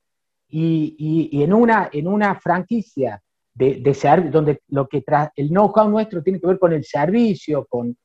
y, 0.49 0.95
y- 0.97 1.37
y 1.39 1.43
en, 1.43 1.53
una, 1.53 1.89
en 1.91 2.07
una 2.07 2.35
franquicia 2.39 3.21
de, 3.57 4.29
donde 4.31 4.61
lo 4.69 4.87
que 4.87 5.03
tra- 5.03 5.31
el 5.35 5.49
know-how 5.49 5.89
nuestro 5.89 6.21
tiene 6.21 6.39
que 6.39 6.47
ver 6.47 6.59
con 6.59 6.73
el 6.73 6.83
servicio, 6.83 7.65
con, 7.67 7.95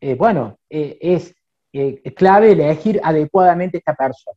eh, 0.00 0.14
bueno, 0.14 0.56
eh, 0.68 0.98
es 1.00 1.34
eh, 1.72 2.02
clave 2.14 2.52
elegir 2.52 3.00
adecuadamente 3.02 3.78
esta 3.78 3.94
persona. 3.94 4.36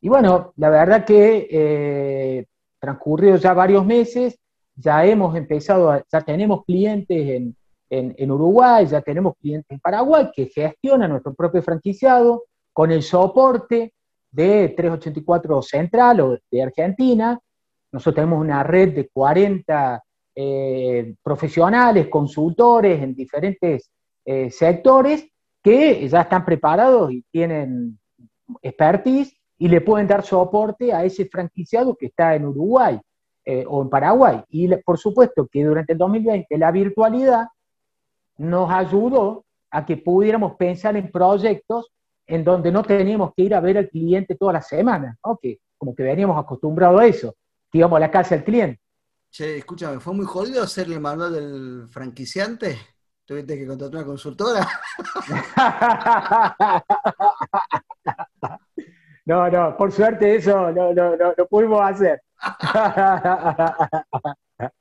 Y 0.00 0.08
bueno, 0.08 0.52
la 0.56 0.70
verdad 0.70 1.04
que 1.04 1.48
eh, 1.50 2.46
transcurrido 2.80 3.36
ya 3.36 3.52
varios 3.52 3.84
meses, 3.84 4.38
ya 4.74 5.04
hemos 5.04 5.36
empezado, 5.36 6.02
ya 6.10 6.20
tenemos 6.22 6.64
clientes 6.64 7.28
en, 7.28 7.56
en- 7.90 8.30
Uruguay, 8.30 8.86
ya 8.86 9.00
tenemos 9.02 9.34
clientes 9.36 9.70
en 9.70 9.78
Paraguay 9.80 10.30
que 10.34 10.46
gestionan 10.46 11.10
nuestro 11.10 11.34
propio 11.34 11.62
franquiciado 11.62 12.44
con 12.72 12.90
el 12.90 13.02
soporte 13.02 13.92
de 14.30 14.70
384 14.70 15.60
Central 15.62 16.20
o 16.20 16.38
de 16.50 16.62
Argentina. 16.62 17.38
Nosotros 17.92 18.14
tenemos 18.14 18.40
una 18.40 18.62
red 18.62 18.94
de 18.94 19.08
40 19.08 20.02
eh, 20.34 21.14
profesionales, 21.22 22.08
consultores 22.08 23.02
en 23.02 23.14
diferentes 23.14 23.90
eh, 24.24 24.50
sectores 24.50 25.28
que 25.62 26.08
ya 26.08 26.22
están 26.22 26.44
preparados 26.44 27.12
y 27.12 27.22
tienen 27.30 27.98
expertise 28.62 29.36
y 29.58 29.68
le 29.68 29.82
pueden 29.82 30.06
dar 30.06 30.24
soporte 30.24 30.92
a 30.92 31.04
ese 31.04 31.26
franquiciado 31.26 31.94
que 31.94 32.06
está 32.06 32.34
en 32.34 32.46
Uruguay 32.46 32.98
eh, 33.44 33.64
o 33.68 33.82
en 33.82 33.90
Paraguay. 33.90 34.42
Y 34.48 34.74
por 34.76 34.98
supuesto 34.98 35.46
que 35.46 35.62
durante 35.62 35.92
el 35.92 35.98
2020 35.98 36.58
la 36.58 36.72
virtualidad 36.72 37.46
nos 38.38 38.70
ayudó 38.70 39.44
a 39.70 39.84
que 39.84 39.98
pudiéramos 39.98 40.54
pensar 40.56 40.96
en 40.96 41.10
proyectos 41.10 41.92
en 42.26 42.42
donde 42.42 42.72
no 42.72 42.82
teníamos 42.82 43.32
que 43.36 43.42
ir 43.42 43.54
a 43.54 43.60
ver 43.60 43.78
al 43.78 43.88
cliente 43.88 44.34
todas 44.34 44.54
las 44.54 44.68
semanas, 44.68 45.16
¿no? 45.24 45.38
que 45.40 45.58
como 45.76 45.94
que 45.94 46.02
veníamos 46.02 46.38
acostumbrados 46.38 47.00
a 47.00 47.06
eso, 47.06 47.34
que 47.72 47.78
íbamos 47.78 47.96
a 47.96 48.00
la 48.00 48.10
casa 48.10 48.34
del 48.34 48.44
cliente. 48.44 48.82
Che, 49.30 49.56
escúchame, 49.56 49.98
¿fue 49.98 50.12
muy 50.12 50.26
jodido 50.26 50.62
hacerle 50.62 50.96
el 50.96 51.00
manual 51.00 51.32
del 51.32 51.88
franquiciante? 51.90 52.78
¿Tuviste 53.24 53.56
que 53.56 53.66
contratar 53.66 53.96
una 53.96 54.06
consultora? 54.06 54.68
No, 59.24 59.48
no, 59.48 59.76
por 59.76 59.92
suerte 59.92 60.34
eso 60.34 60.72
no, 60.72 60.92
no, 60.92 61.16
no, 61.16 61.32
no 61.38 61.46
pudimos 61.46 61.80
hacer. 61.80 62.20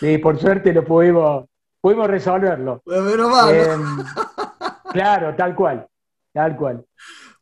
Sí, 0.00 0.18
por 0.18 0.38
suerte 0.38 0.72
lo 0.72 0.84
pudimos, 0.84 1.46
pudimos 1.80 2.08
resolverlo. 2.08 2.82
Em, 2.86 4.04
claro, 4.90 5.36
tal 5.36 5.54
cual, 5.54 5.86
tal 6.32 6.56
cual. 6.56 6.84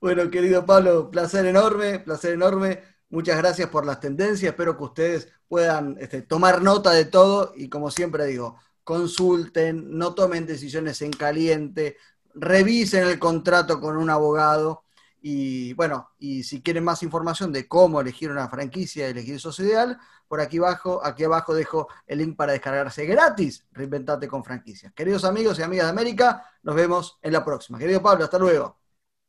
Bueno, 0.01 0.29
querido 0.29 0.67
Pablo, 0.67 1.11
placer 1.11 1.47
enorme, 1.47 2.01
placer 2.01 2.35
enorme. 2.35 2.83
Muchas 3.13 3.37
gracias 3.37 3.69
por 3.69 3.85
las 3.85 4.01
tendencias. 4.01 4.53
Espero 4.53 4.75
que 4.79 4.85
ustedes 4.85 5.29
puedan 5.47 5.99
este, 6.01 6.23
tomar 6.23 6.63
nota 6.63 6.93
de 6.93 7.05
todo 7.05 7.53
y 7.55 7.69
como 7.69 7.91
siempre 7.91 8.25
digo, 8.25 8.57
consulten, 8.85 9.99
no 9.99 10.15
tomen 10.15 10.47
decisiones 10.47 11.03
en 11.03 11.13
caliente, 11.13 11.99
revisen 12.35 13.07
el 13.07 13.19
contrato 13.19 13.81
con 13.81 13.99
un 13.99 14.09
abogado 14.09 14.85
Y 15.21 15.75
bueno, 15.75 16.11
y 16.19 16.43
si 16.45 16.63
quieren 16.63 16.85
más 16.85 17.03
información 17.03 17.53
de 17.53 17.69
cómo 17.69 18.01
elegir 18.01 18.31
una 18.31 18.49
franquicia 18.49 19.07
elegir 19.07 19.39
socio 19.39 19.67
ideal, 19.67 19.99
por 20.27 20.41
aquí 20.41 20.57
abajo, 20.57 21.05
aquí 21.05 21.25
abajo 21.25 21.55
dejo 21.55 21.89
el 22.07 22.19
link 22.19 22.35
para 22.35 22.53
descargarse 22.53 23.05
gratis. 23.05 23.67
Reinventate 23.73 24.27
con 24.27 24.43
franquicias. 24.43 24.93
Queridos 24.95 25.25
amigos 25.27 25.59
y 25.59 25.63
amigas 25.63 25.87
de 25.87 25.91
América, 25.91 26.47
nos 26.63 26.75
vemos 26.75 27.19
en 27.21 27.35
la 27.35 27.45
próxima. 27.45 27.79
Querido 27.79 28.03
Pablo, 28.03 28.25
hasta 28.25 28.39
luego. 28.39 28.79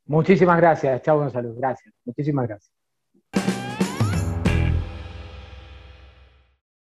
Muchísimas 0.06 0.58
gracias. 0.58 1.02
Chao, 1.02 1.18
Gonzalo. 1.20 1.54
Gracias. 1.56 1.94
Muchísimas 2.06 2.48
gracias. 2.48 2.73